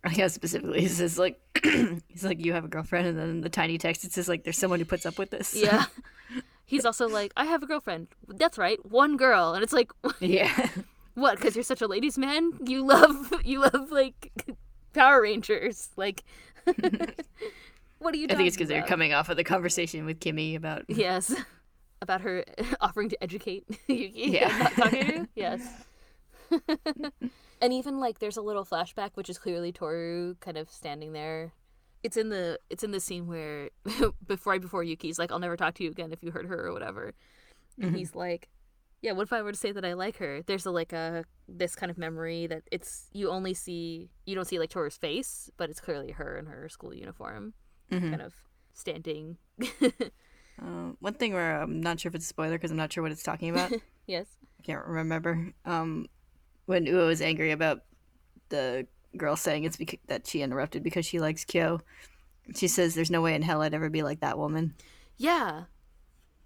[0.05, 1.39] I guess specifically he says like
[2.09, 4.57] he's like you have a girlfriend and then the tiny text it says like there's
[4.57, 5.55] someone who puts up with this.
[5.55, 5.85] yeah
[6.73, 10.69] he's also like i have a girlfriend that's right one girl and it's like yeah.
[11.15, 14.31] what because you're such a ladies man you love you love like
[14.93, 16.23] power rangers like
[17.99, 20.55] what are you I think it's because they're coming off of the conversation with Kimi
[20.55, 21.33] about Yes.
[22.01, 22.43] about her
[22.81, 24.49] offering to educate Yuki Yeah.
[24.67, 25.27] and not Kakeru.
[25.35, 25.61] yes.
[27.61, 31.51] and even like there's a little flashback which is clearly Toru kind of standing there.
[32.03, 33.69] It's in the it's in the scene where
[34.27, 36.67] before right before Yuki's like I'll never talk to you again if you hurt her
[36.67, 37.13] or whatever.
[37.81, 38.49] And he's like
[39.01, 40.41] yeah, what if I were to say that I like her?
[40.45, 44.45] There's a like a this kind of memory that it's you only see you don't
[44.45, 47.53] see like Toru's face, but it's clearly her in her school uniform,
[47.91, 48.09] Mhm.
[48.11, 48.33] kind of
[48.73, 49.37] standing.
[50.61, 53.01] Uh, one thing where I'm not sure if it's a spoiler because I'm not sure
[53.01, 53.71] what it's talking about.
[54.07, 54.27] yes.
[54.59, 55.51] I can't remember.
[55.65, 56.07] Um,
[56.67, 57.83] when Uo is angry about
[58.49, 58.87] the
[59.17, 61.81] girl saying it's because that she interrupted because she likes Kyo,
[62.55, 64.73] she says, "There's no way in hell I'd ever be like that woman."
[65.17, 65.63] Yeah.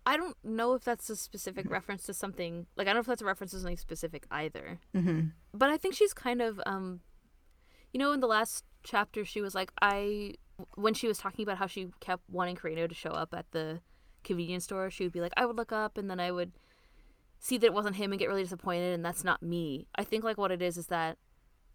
[0.05, 3.07] I don't know if that's a specific reference to something like I don't know if
[3.07, 4.79] that's a reference to something specific either.
[4.95, 5.27] Mm-hmm.
[5.53, 7.01] But I think she's kind of um
[7.91, 10.35] you know in the last chapter she was like I
[10.75, 13.81] when she was talking about how she kept wanting Kureno to show up at the
[14.23, 16.53] convenience store, she would be like I would look up and then I would
[17.39, 19.87] see that it wasn't him and get really disappointed and that's not me.
[19.95, 21.17] I think like what it is is that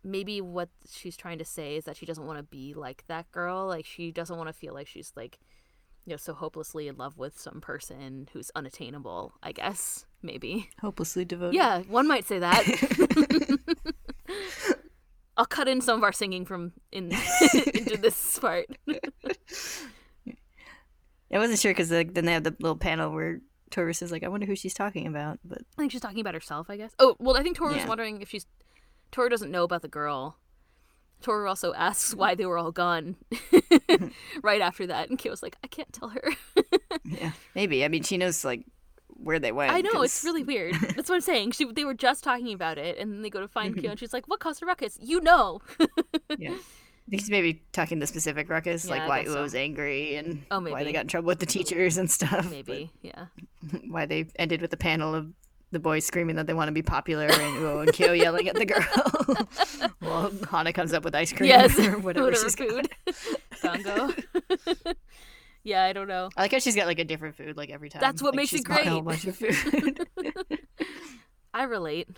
[0.05, 3.31] maybe what she's trying to say is that she doesn't want to be like that
[3.33, 3.67] girl.
[3.67, 5.39] Like she doesn't want to feel like she's like
[6.05, 10.05] you know so hopelessly in love with some person who's unattainable, I guess.
[10.23, 10.69] Maybe.
[10.81, 11.55] Hopelessly devoted.
[11.55, 13.59] Yeah, one might say that.
[15.37, 17.11] I'll cut in some of our singing from in
[17.75, 18.67] into this part.
[21.35, 23.41] I wasn't sure because like, then they have the little panel where
[23.71, 26.35] Toru is like, "I wonder who she's talking about," but I think she's talking about
[26.35, 26.93] herself, I guess.
[26.99, 27.89] Oh, well, I think Toru's Yeah.
[27.89, 28.47] wondering if she's
[29.13, 30.39] Toru doesn't know about the girl.
[31.21, 33.15] Toru also asks why they were all gone
[34.43, 36.33] right after that, and Kyo's like, I can't tell her.
[37.05, 37.85] yeah, maybe.
[37.85, 38.65] I mean, she knows like
[39.09, 39.73] where they went.
[39.73, 40.75] I know it's really weird.
[40.97, 41.53] That's what I'm saying.
[41.53, 43.83] She they were just talking about it, and then they go to find Mm-hmm.
[43.83, 44.99] Kyo, and she's like, "What caused a ruckus?
[45.01, 45.61] You know."
[46.39, 46.57] yeah.
[47.07, 49.43] I think he's maybe talking the specific ruckus, Yeah, like why guess so.
[49.43, 52.49] Uo's angry and Oh, why they got in trouble with the teachers and stuff.
[52.49, 53.27] Maybe, yeah.
[53.89, 55.33] why they ended with the panel of
[55.73, 58.55] the boys screaming that they want to be popular and Uo and Kyo yelling at
[58.55, 59.89] the girl.
[60.01, 62.89] well, Hana comes up with ice cream Yes, or whatever, whatever she's food.
[63.63, 64.11] Dango.
[65.65, 66.29] yeah, I don't know.
[66.37, 68.01] I like how she's got like a different food like every time.
[68.01, 69.25] That's what Like, makes she's it bought A whole great.
[69.25, 70.07] bunch of food.
[71.55, 72.09] I relate.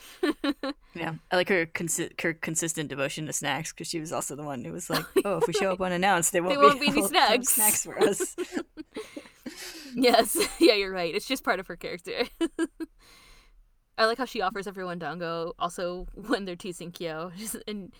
[0.94, 4.44] yeah, I like her, consi- her consistent devotion to snacks because she was also the
[4.44, 7.02] one who was like, "Oh, if we show up unannounced, there won't, won't be any
[7.02, 8.36] snacks." snacks for us."
[9.96, 11.12] Yes, yeah, you're right.
[11.12, 12.12] It's just part of her character.
[13.96, 15.52] I like how she offers everyone dango.
[15.58, 17.32] Also, when they're teasing Kyo,
[17.68, 17.92] and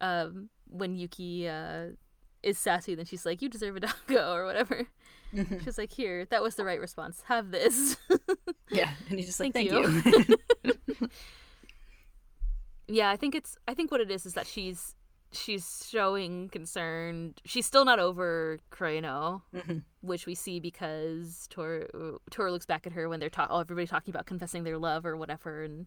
[0.00, 1.88] um, when Yuki uh,
[2.42, 4.86] is sassy, then she's like, "You deserve a dango" or whatever.
[5.34, 5.58] Mm-hmm.
[5.64, 7.22] She's like, "Here, that was the right response.
[7.26, 7.96] Have this."
[8.70, 11.08] yeah, and he's just like, Thank "Thank, you." you."
[12.88, 13.56] yeah, I think it's.
[13.66, 14.94] I think what it is is that she's
[15.32, 17.34] she's showing concern.
[17.44, 19.84] She's still not over Kureno, Mhm.
[20.00, 23.48] which we see because Toru Toru looks back at her when they're talk.
[23.50, 25.86] Oh, everybody talking about confessing their love or whatever, and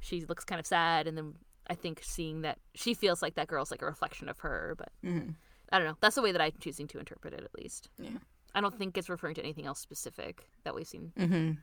[0.00, 1.06] she looks kind of sad.
[1.06, 1.34] And then
[1.68, 4.92] I think seeing that she feels like that girl's like a reflection of her, but
[5.04, 5.36] Mhm.
[5.70, 5.96] I don't know.
[6.00, 7.90] That's the way that I'm choosing to interpret it, at least.
[7.98, 8.18] Yeah.
[8.54, 11.58] I don't think it's referring to anything else specific that we've seen Mhm.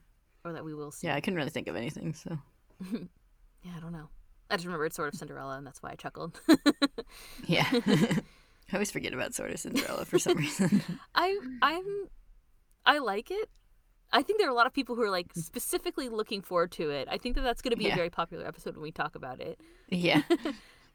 [0.45, 1.07] or that we will see.
[1.07, 2.13] Yeah, I couldn't really think of anything.
[2.13, 2.37] So
[3.63, 4.09] Yeah, I don't know.
[4.49, 6.39] I just remember it's Sword of Cinderella, and that's why I chuckled.
[7.45, 8.21] yeah, I
[8.73, 10.81] always forget about Sword of Cinderella for some reason.
[11.15, 11.85] I I'm
[12.85, 13.49] I like it.
[14.11, 16.89] I think there are a lot of people who are like specifically looking forward to
[16.91, 17.07] it.
[17.11, 17.93] I think that that's going to be Yeah.
[17.93, 19.59] a very popular episode when we talk about it.
[19.89, 20.21] yeah,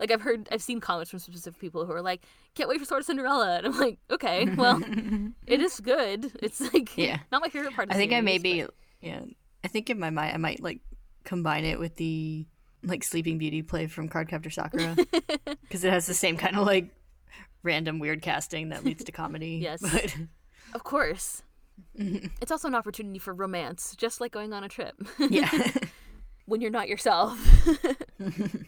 [0.00, 2.24] Like I've heard, I've seen comments from specific people who are like,
[2.54, 4.80] "Can't wait for Sword of Cinderella," and I'm like, "Okay, well,
[5.46, 6.32] it is good.
[6.42, 7.18] It's like, Yeah.
[7.30, 8.66] not my favorite part." of I think I series, maybe
[9.02, 9.20] yeah.
[9.62, 10.80] I think in my mind I might like
[11.24, 12.46] combine it with the
[12.82, 14.96] like Sleeping Beauty play from Cardcaptor Sakura
[15.62, 16.88] because it has the same kind of like
[17.62, 19.58] random weird casting that leads to comedy.
[19.62, 19.80] Yes.
[19.80, 20.16] but
[20.74, 21.42] of course,
[21.98, 22.26] mm-hmm.
[22.40, 25.50] it's also an opportunity for romance, just like going on a trip yeah,
[26.46, 27.38] when you're not yourself.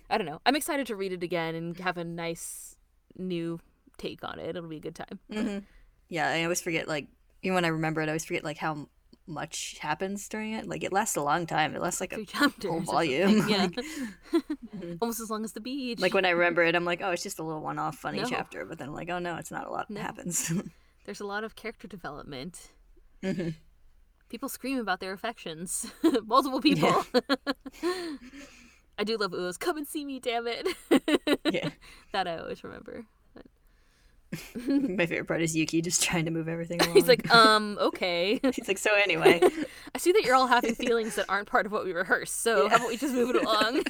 [0.08, 0.40] I don't know.
[0.46, 2.76] I'm excited to read it again and have a nice
[3.16, 3.60] new
[3.98, 4.56] take on it.
[4.56, 5.18] It'll be a good time.
[5.32, 5.58] Mm-hmm.
[6.08, 6.28] yeah.
[6.28, 7.08] I always forget like
[7.42, 8.88] even when I remember it, I always forget like how
[9.26, 10.66] much happens during it.
[10.66, 11.74] Like it lasts a long time.
[11.74, 12.70] It lasts like a Three chapters.
[12.70, 13.48] whole volume.
[13.48, 13.68] Yeah.
[13.68, 13.78] Like,
[15.00, 15.98] Almost as long as the beach.
[16.00, 18.24] like when I remember it, I'm like, oh, it's just a little one-off funny No.
[18.28, 18.64] chapter.
[18.64, 20.00] But then I'm like, oh no, it's not a lot No.
[20.00, 20.52] happens.
[21.04, 22.72] There's a lot of character development.
[23.22, 23.50] Mm-hmm.
[24.30, 25.90] People scream about their affections.
[26.24, 27.04] Multiple people.
[28.98, 30.68] I do love Uo's come and see me, damn it.
[31.50, 31.70] yeah.
[32.12, 33.04] that I always remember.
[34.66, 36.94] My favorite part is Yuki just trying to move everything along.
[36.94, 38.40] He's like, um, okay.
[38.54, 39.40] He's like, so anyway,
[39.94, 42.68] I see that you're all having feelings that aren't part of what we rehearsed, so
[42.68, 43.82] how about we just move it along?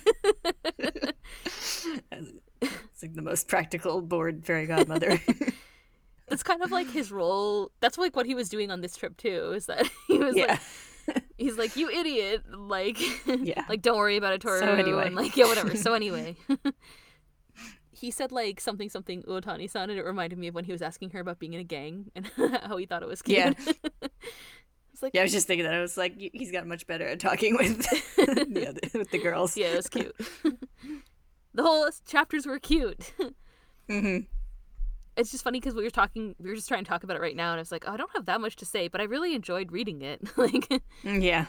[2.60, 5.20] it's like the most practical bored fairy godmother.
[6.28, 7.70] That's kind of like his role.
[7.80, 9.52] That's like what he was doing on this trip too.
[9.54, 10.58] Is that he was Yeah.
[11.08, 13.64] like he's like, "You idiot!" Like, Yeah.
[13.68, 14.58] like don't worry about it, Toru.
[14.60, 15.06] So anyway.
[15.06, 15.76] and like, yeah, whatever.
[15.76, 16.36] So anyway,
[17.94, 21.10] he said like something something Uotani-san, and it reminded me of when he was asking
[21.10, 22.26] her about being in a gang and
[22.66, 23.38] how he thought it was cute.
[23.38, 23.52] Yeah.
[24.92, 25.74] it's like, Yeah, I was just thinking that.
[25.74, 27.78] I was like, he's got much better at talking with
[28.16, 29.56] the other, with the girls.
[29.56, 30.14] yeah, it was cute.
[31.54, 33.12] the whole chapters were cute.
[33.88, 34.18] hmm
[35.16, 37.20] It's just funny because we were talking, we were just trying to talk about it
[37.22, 39.00] right now, and I was like, oh, I don't have that much to say, but
[39.00, 40.20] I really enjoyed reading it.
[40.36, 40.68] like,
[41.04, 41.46] Mm, Yeah.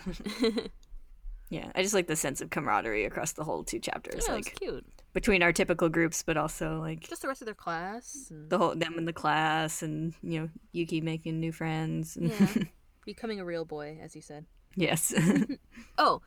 [1.50, 4.46] yeah, I just like the sense of camaraderie across the whole two chapters, yeah, was
[4.46, 4.86] like cute.
[5.16, 8.28] Between our typical groups, but also like Just the rest of their class.
[8.30, 12.16] And, the whole them in the class, and you know Yuki making new friends.
[12.18, 12.48] And yeah,
[13.06, 14.46] becoming a real boy, as you said.
[14.76, 15.12] yes.
[15.98, 16.22] Oh,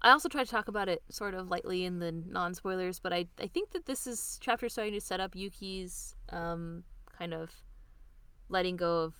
[0.00, 3.12] I also tried to talk about it sort of lightly in the non spoilers, but
[3.12, 6.84] I I think that this is chapter starting to set up Yuki's um
[7.18, 7.50] kind of
[8.48, 9.14] letting go of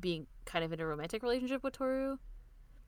[0.00, 2.16] being kind of in a romantic relationship with Toru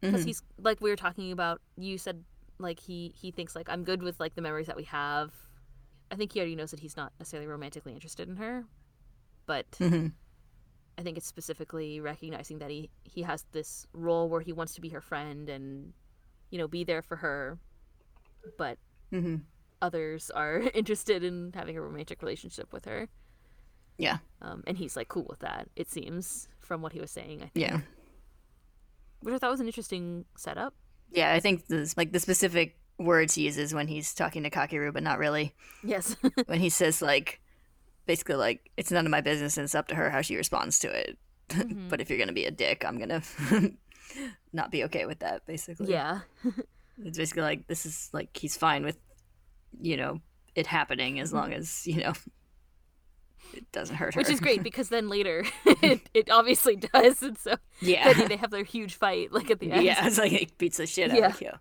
[0.00, 0.26] because Mhm.
[0.26, 1.60] he's like we were talking about.
[1.76, 2.24] You said
[2.58, 5.32] like he he thinks like I'm good with like the memories that we have.
[6.10, 8.64] I think he already knows that he's not necessarily romantically interested in her,
[9.46, 10.12] but Mhm.
[10.96, 14.80] I think it's specifically recognizing that he he has this role where he wants to
[14.80, 15.92] be her friend and
[16.50, 17.58] you know be there for her,
[18.58, 18.78] but
[19.12, 19.42] Mhm.
[19.82, 23.08] others are interested in having a romantic relationship with her.
[23.98, 24.18] Yeah.
[24.42, 25.68] Um, and he's like cool with that.
[25.76, 27.42] It seems from what he was saying.
[27.42, 27.80] I think, Yeah.
[29.20, 30.74] which I thought was an interesting setup.
[31.10, 34.92] Yeah, I think this like the specific words he uses when he's talking to Kakeru,
[34.92, 35.54] but not really.
[35.82, 36.16] Yes.
[36.46, 37.40] When he says like
[38.06, 40.78] basically like it's none of my business and it's up to her how she responds
[40.80, 41.18] to it.
[41.50, 41.88] Mm-hmm.
[41.90, 43.22] but if you're gonna be a dick, I'm gonna
[44.52, 45.90] not be okay with that, basically.
[45.90, 46.20] yeah.
[47.02, 48.98] It's basically like this is like he's fine with,
[49.80, 50.20] you know,
[50.54, 52.12] it happening as long as, you know,
[53.52, 54.20] it doesn't hurt her.
[54.20, 58.12] Which is great because then later it, it obviously does, and so Yeah.
[58.14, 59.84] then they have their huge fight like at the end.
[59.84, 61.58] yeah, it's like it beats the shit out of Kyo.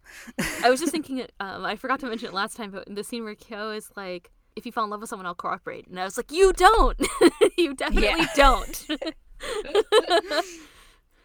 [0.63, 3.03] I was just thinking, um, I forgot to mention it last time, but in the
[3.03, 5.88] scene where Kyo is like, if you fall in love with someone, I'll cooperate.
[5.88, 6.99] And I was like, you don't.
[7.57, 8.27] you definitely Yeah.
[8.36, 8.86] don't.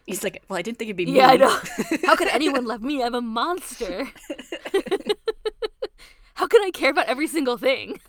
[0.07, 1.17] He's like, Well, I didn't think it'd be me.
[1.17, 1.55] yeah, I know.
[2.05, 3.03] How could anyone love me?
[3.03, 4.07] I'm a monster.
[6.33, 7.99] How can I care about every single thing?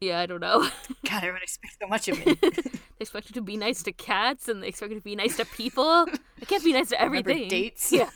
[0.00, 0.60] Yeah, I don't know.
[1.04, 2.36] God, everyone expects so much of me.
[3.00, 5.38] They expect you to be nice to cats and they expect you to be nice
[5.38, 6.06] to people.
[6.42, 7.48] I can't be nice to Remember everything.
[7.48, 7.90] dates?
[7.90, 8.10] Yeah.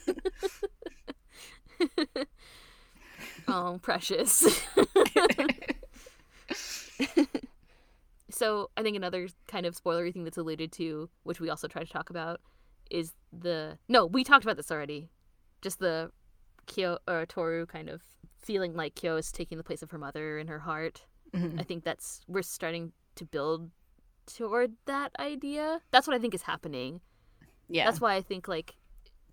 [3.48, 4.62] oh, precious.
[8.30, 11.82] so I think another kind of spoilery thing that's alluded to, which we also try
[11.82, 12.42] to talk about,
[12.90, 15.08] is the no, we talked about this already.
[15.62, 16.10] Just the
[16.66, 18.02] Kyo or Toru kind of
[18.38, 21.06] feeling like Kyo is taking the place of her mother in her heart.
[21.34, 21.60] Mhm.
[21.60, 23.70] I think that's we're starting to build
[24.26, 25.80] toward that idea.
[25.90, 27.00] That's what I think is happening.
[27.68, 27.84] Yeah.
[27.86, 28.74] That's why I think like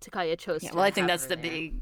[0.00, 0.62] Takaya chose.
[0.62, 0.70] yeah.
[0.70, 1.42] to Well, I think that's the there.
[1.50, 1.80] big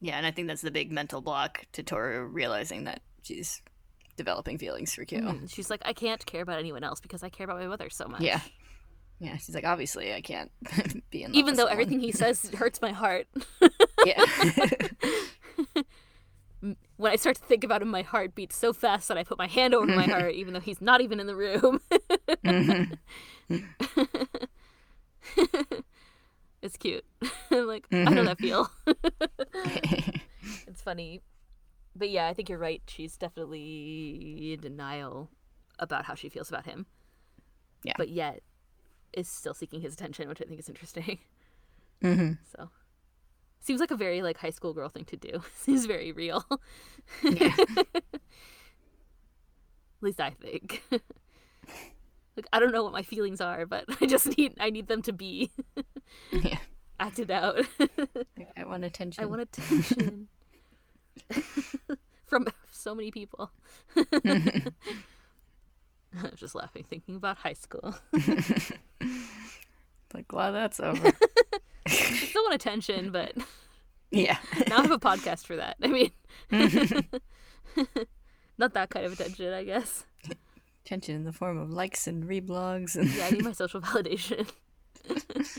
[0.00, 3.60] Yeah, and I think that's the big mental block to Toru realizing that she's
[4.16, 5.20] developing feelings for Kyo.
[5.20, 5.52] Mhm.
[5.52, 8.06] She's like, I can't care about anyone else because I care about my mother so
[8.08, 8.22] much.
[8.22, 8.40] Yeah.
[9.18, 10.50] Yeah, she's like, obviously, I can't
[11.10, 11.72] be in love Even though someone.
[11.72, 13.26] everything he says hurts my heart.
[14.06, 14.24] Yeah.
[17.00, 19.38] when I start to think about him, my heart beats so fast that I put
[19.38, 21.80] my hand over my heart, even though he's not even in the room.
[26.62, 27.04] it's cute.
[27.50, 28.70] I'm like, I know that feel.
[30.66, 31.22] it's funny.
[31.96, 32.82] But yeah, I think you're right.
[32.86, 35.30] She's definitely in denial
[35.78, 36.84] about how she feels about him.
[37.82, 37.94] Yeah.
[37.96, 38.42] But yet
[39.14, 41.18] is still seeking his attention, which I think is interesting.
[42.02, 42.68] hmm So
[43.60, 45.42] seems like a very like high school girl thing to do.
[45.56, 46.44] Seems very real.
[47.22, 47.54] Yeah.
[47.58, 48.12] At
[50.00, 50.82] least I think.
[50.90, 55.02] like I don't know what my feelings are, but I just need I need them
[55.02, 55.50] to be
[56.32, 56.58] yeah.
[56.98, 57.66] acted out.
[58.56, 59.22] I want attention.
[59.22, 60.28] I want attention
[62.26, 63.50] from so many people.
[66.18, 67.94] I was just laughing thinking about high school.
[70.14, 71.12] like, glad that's over.
[71.86, 73.34] I still want attention, but
[74.10, 74.38] yeah.
[74.68, 75.76] now I have a podcast for that.
[75.82, 76.10] I mean,
[76.50, 77.82] mm-hmm.
[78.58, 80.04] not that kind of attention, I guess.
[80.84, 84.48] Attention in the form of likes and reblogs and Yeah, I need my social validation.
[85.08, 85.58] it's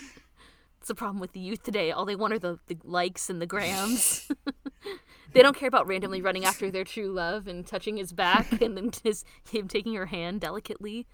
[0.87, 1.91] the problem with the youth today.
[1.91, 4.29] All they want are the, the likes and the grams.
[5.33, 8.75] they don't care about randomly running after their true love and touching his back and
[8.75, 11.07] then just him taking her hand delicately.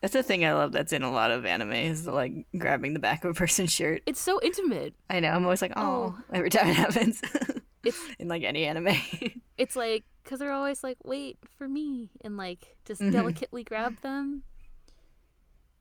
[0.00, 2.94] That's a thing I love that's in a lot of anime is the, like grabbing
[2.94, 4.02] the back of a person's shirt.
[4.06, 4.94] It's so intimate.
[5.08, 6.22] I know, I'm always like, oh, Oh.
[6.32, 7.20] every time it happens.
[7.82, 8.94] It's in like any anime.
[9.56, 13.10] it's like because they're always like, wait for me, and like just Mhm.
[13.12, 14.42] delicately grab them.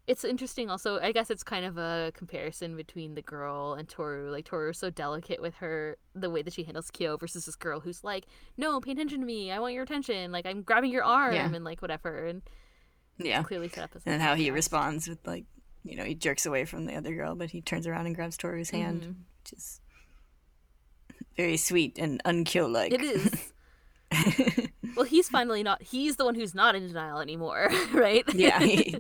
[0.08, 4.32] it's interesting also i guess it's kind of a comparison between the girl and toru
[4.32, 7.56] like toru is so delicate with her the way that she handles kyo versus this
[7.56, 8.26] girl who's like
[8.58, 11.54] no pay attention to me i want your attention like i'm grabbing your arm Yeah.
[11.54, 12.42] and like whatever and
[13.20, 13.44] Yeah.
[13.44, 15.46] clearly set up as And how he responds with like,
[15.84, 18.38] you know, he jerks away from the other girl, but he turns around and grabs
[18.38, 19.16] Toru's hand, Mhm.
[19.44, 19.82] which is
[21.38, 22.92] very sweet and unkill like.
[22.94, 23.52] it is
[24.96, 28.60] well he's finally not he's the one who's not in denial anymore right yeah.
[28.60, 28.98] he-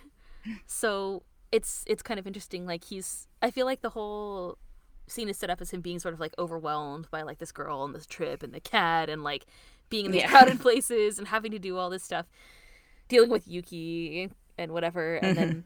[0.66, 4.56] so it's it's kind of interesting like he's i feel like the whole
[5.06, 7.84] scene is set up as him being sort of like overwhelmed by like this girl
[7.84, 9.46] and this trip and the cat and like
[9.88, 10.28] being in these Yeah.
[10.30, 12.26] crowded places and having to do all this stuff
[13.08, 15.60] dealing with yuki and whatever and then mm-hmm.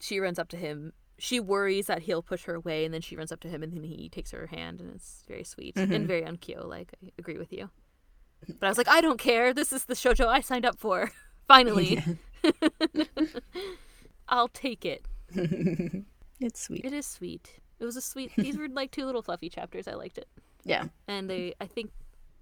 [0.00, 3.14] she runs up to him she worries that he'll push her away and then she
[3.14, 5.90] runs up to him and then he takes her hand and it's very sweet and
[5.90, 6.06] mm-hmm.
[6.06, 7.68] very unkyo like i agree with you
[8.58, 11.10] but i was like i don't care this is the shoujo i signed up for
[11.48, 12.02] finally
[14.28, 15.04] I'll take it.
[16.40, 16.84] it's sweet.
[16.84, 17.60] It is sweet.
[17.78, 18.32] It was a sweet.
[18.36, 19.88] These were like two little fluffy chapters.
[19.88, 20.28] I liked it,
[20.64, 20.84] Yeah.
[21.08, 21.54] and they.
[21.60, 21.90] I think,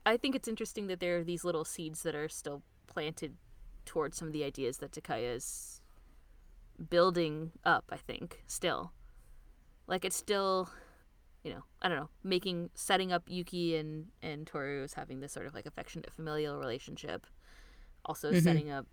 [0.05, 3.37] I think it's interesting that there are these little seeds that are still planted
[3.89, 5.81] towards some of the ideas that Takaya is
[6.91, 7.87] building up.
[7.91, 8.93] I think still,
[9.87, 10.69] like it's still,
[11.43, 15.33] you know, I don't know, making setting up Yuki and and Toru as having this
[15.33, 17.27] sort of like affectionate familial relationship.
[18.05, 18.45] Also mm-hmm.
[18.45, 18.87] setting up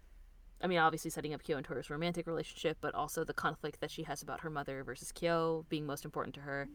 [0.62, 3.92] I mean, obviously setting up Kyo and Toru's romantic relationship, but also the conflict that
[3.92, 6.70] she has about her mother versus Kyo being most important to her.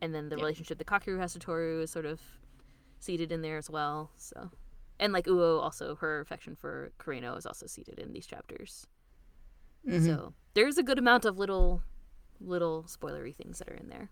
[0.00, 0.42] And then the Yeah.
[0.44, 2.20] relationship that Kakeru has to Toru is sort of
[3.00, 4.12] seated in there as well.
[4.16, 4.50] So,
[5.00, 8.86] and like Uo, also her affection for Kureno is also seated in these chapters.
[9.86, 10.04] Mhm.
[10.06, 11.82] So there's a good amount of little,
[12.40, 14.10] little spoilery things that are in there.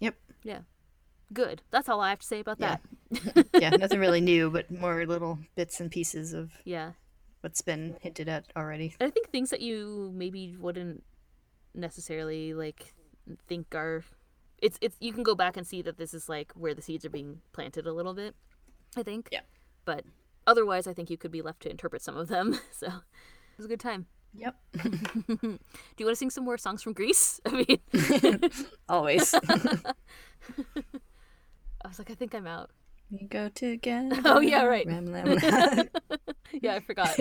[0.00, 0.14] Yep.
[0.44, 0.60] Yeah,
[1.32, 1.62] good.
[1.70, 2.76] That's all I have to say about Yeah.
[3.10, 3.46] that.
[3.60, 6.92] yeah, nothing really new, but more little bits and pieces of Yeah.
[7.40, 8.94] what's been hinted at already.
[9.00, 11.02] I think things that you maybe wouldn't
[11.74, 12.94] necessarily like
[13.48, 14.02] think are
[14.62, 17.04] it's it's you can go back and see that this is like where the seeds
[17.04, 18.34] are being planted a little bit.
[18.96, 19.28] I think.
[19.32, 19.40] Yeah.
[19.86, 20.04] But
[20.46, 22.58] otherwise I think you could be left to interpret some of them.
[22.72, 24.04] So it was a good time.
[24.34, 24.54] Yep.
[24.82, 25.58] Do
[25.96, 27.40] you want to sing some more songs from Grease?
[27.46, 27.80] I mean
[28.86, 29.32] Always.
[29.32, 29.38] I
[31.88, 32.70] was like, I think I'm out.
[33.10, 34.20] we go together.
[34.26, 34.86] Oh, yeah, right.
[34.86, 35.06] Ram.
[36.52, 37.18] Yeah, I forgot.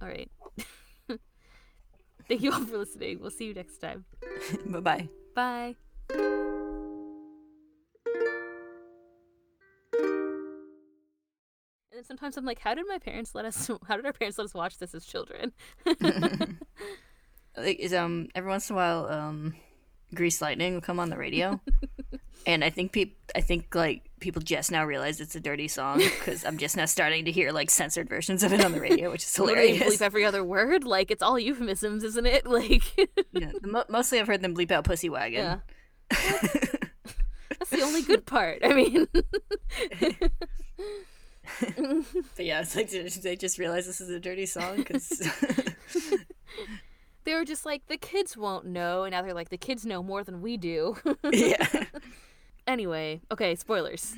[0.00, 0.30] all right.
[2.28, 3.20] Thank you all for listening.
[3.20, 4.04] We'll see you next time.
[4.66, 5.08] Bye-bye.
[5.34, 6.54] Bye.
[11.98, 13.68] And sometimes I'm like, how did my parents let us?
[13.88, 15.52] How did our parents let us watch this as children?
[17.56, 19.52] like is um every once in a while um
[20.14, 21.60] grease lightning will come on the radio
[22.46, 25.98] and i think peop i think like people just now realize it's a dirty song
[25.98, 29.10] because i'm just now starting to hear like censored versions of it on the radio
[29.10, 30.84] which is hilarious bleep every other word.
[30.84, 32.46] Like it's all euphemisms, isn't it?
[32.46, 32.84] Like,
[33.32, 35.60] yeah, mo- mostly i've heard them bleep out pussy wagon
[36.10, 36.58] yeah.
[37.58, 38.60] That's the only good part.
[38.64, 39.08] I mean,
[42.36, 45.08] but yeah it's like they just realize this is a dirty song because
[47.24, 50.02] they were just like the kids won't know, and now they're like the kids know
[50.02, 50.96] more than we do.
[51.32, 51.84] yeah
[52.66, 54.14] anyway, okay, spoilers.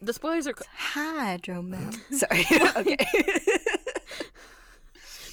[0.00, 2.44] The spoilers are hydro melt sorry
[2.76, 2.96] okay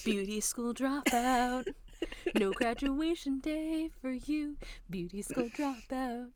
[0.03, 1.67] Beauty school dropout.
[2.35, 4.57] No graduation day for you.
[4.89, 6.29] Beauty school dropout.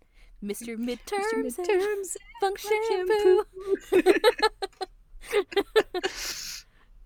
[0.44, 0.78] Mr.
[0.78, 3.44] Midterms, and Midterms Funk shampoo.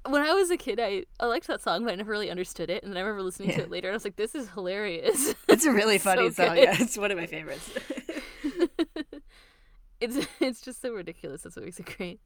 [0.11, 2.69] when I was a kid, I, I liked that song, but I never really understood
[2.69, 2.83] it.
[2.83, 5.33] And then I remember listening to it later, and I was like, "This is hilarious."
[5.47, 6.63] it's a really funny So song good.
[6.63, 7.69] yeah it's one of my favorites
[10.03, 11.41] it's it's just so ridiculous.
[11.43, 12.19] That's what makes it great.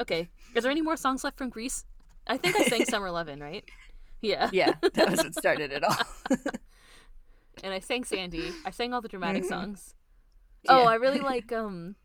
[0.00, 1.84] okay, is there any more songs left from Grease?
[2.26, 3.64] I think I sang Summer Lovin', right?
[4.20, 4.48] Yeah.
[4.52, 5.96] yeah that was what started it all
[7.64, 8.52] and I sang Sandy.
[8.64, 9.94] I sang all the dramatic songs.
[10.68, 11.96] Oh, I really like um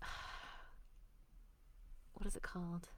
[2.14, 2.88] what is it called?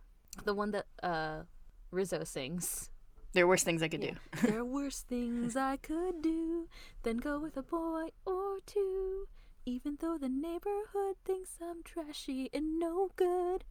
[0.44, 1.42] The one that uh
[1.90, 2.90] Rizzo sings.
[3.32, 4.12] There are worse things I could Yeah.
[4.12, 4.18] do.
[4.48, 6.68] there are worse things I could do
[7.02, 9.26] than go with a boy or two.
[9.64, 13.64] Even though the neighborhood thinks I'm trashy and no good.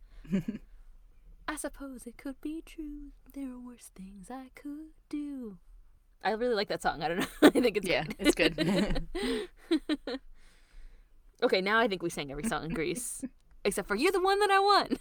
[1.47, 3.11] I suppose it could be true.
[3.33, 5.57] There are worse things I could do.
[6.23, 7.03] I really like that song.
[7.03, 7.27] I don't know.
[7.43, 8.15] I think it's yeah, good.
[8.19, 9.07] it's good.
[11.43, 13.23] okay, now I think we sang every song in Grease,
[13.65, 14.99] except for "You're the One That I Want."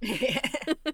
[0.00, 0.92] yeah.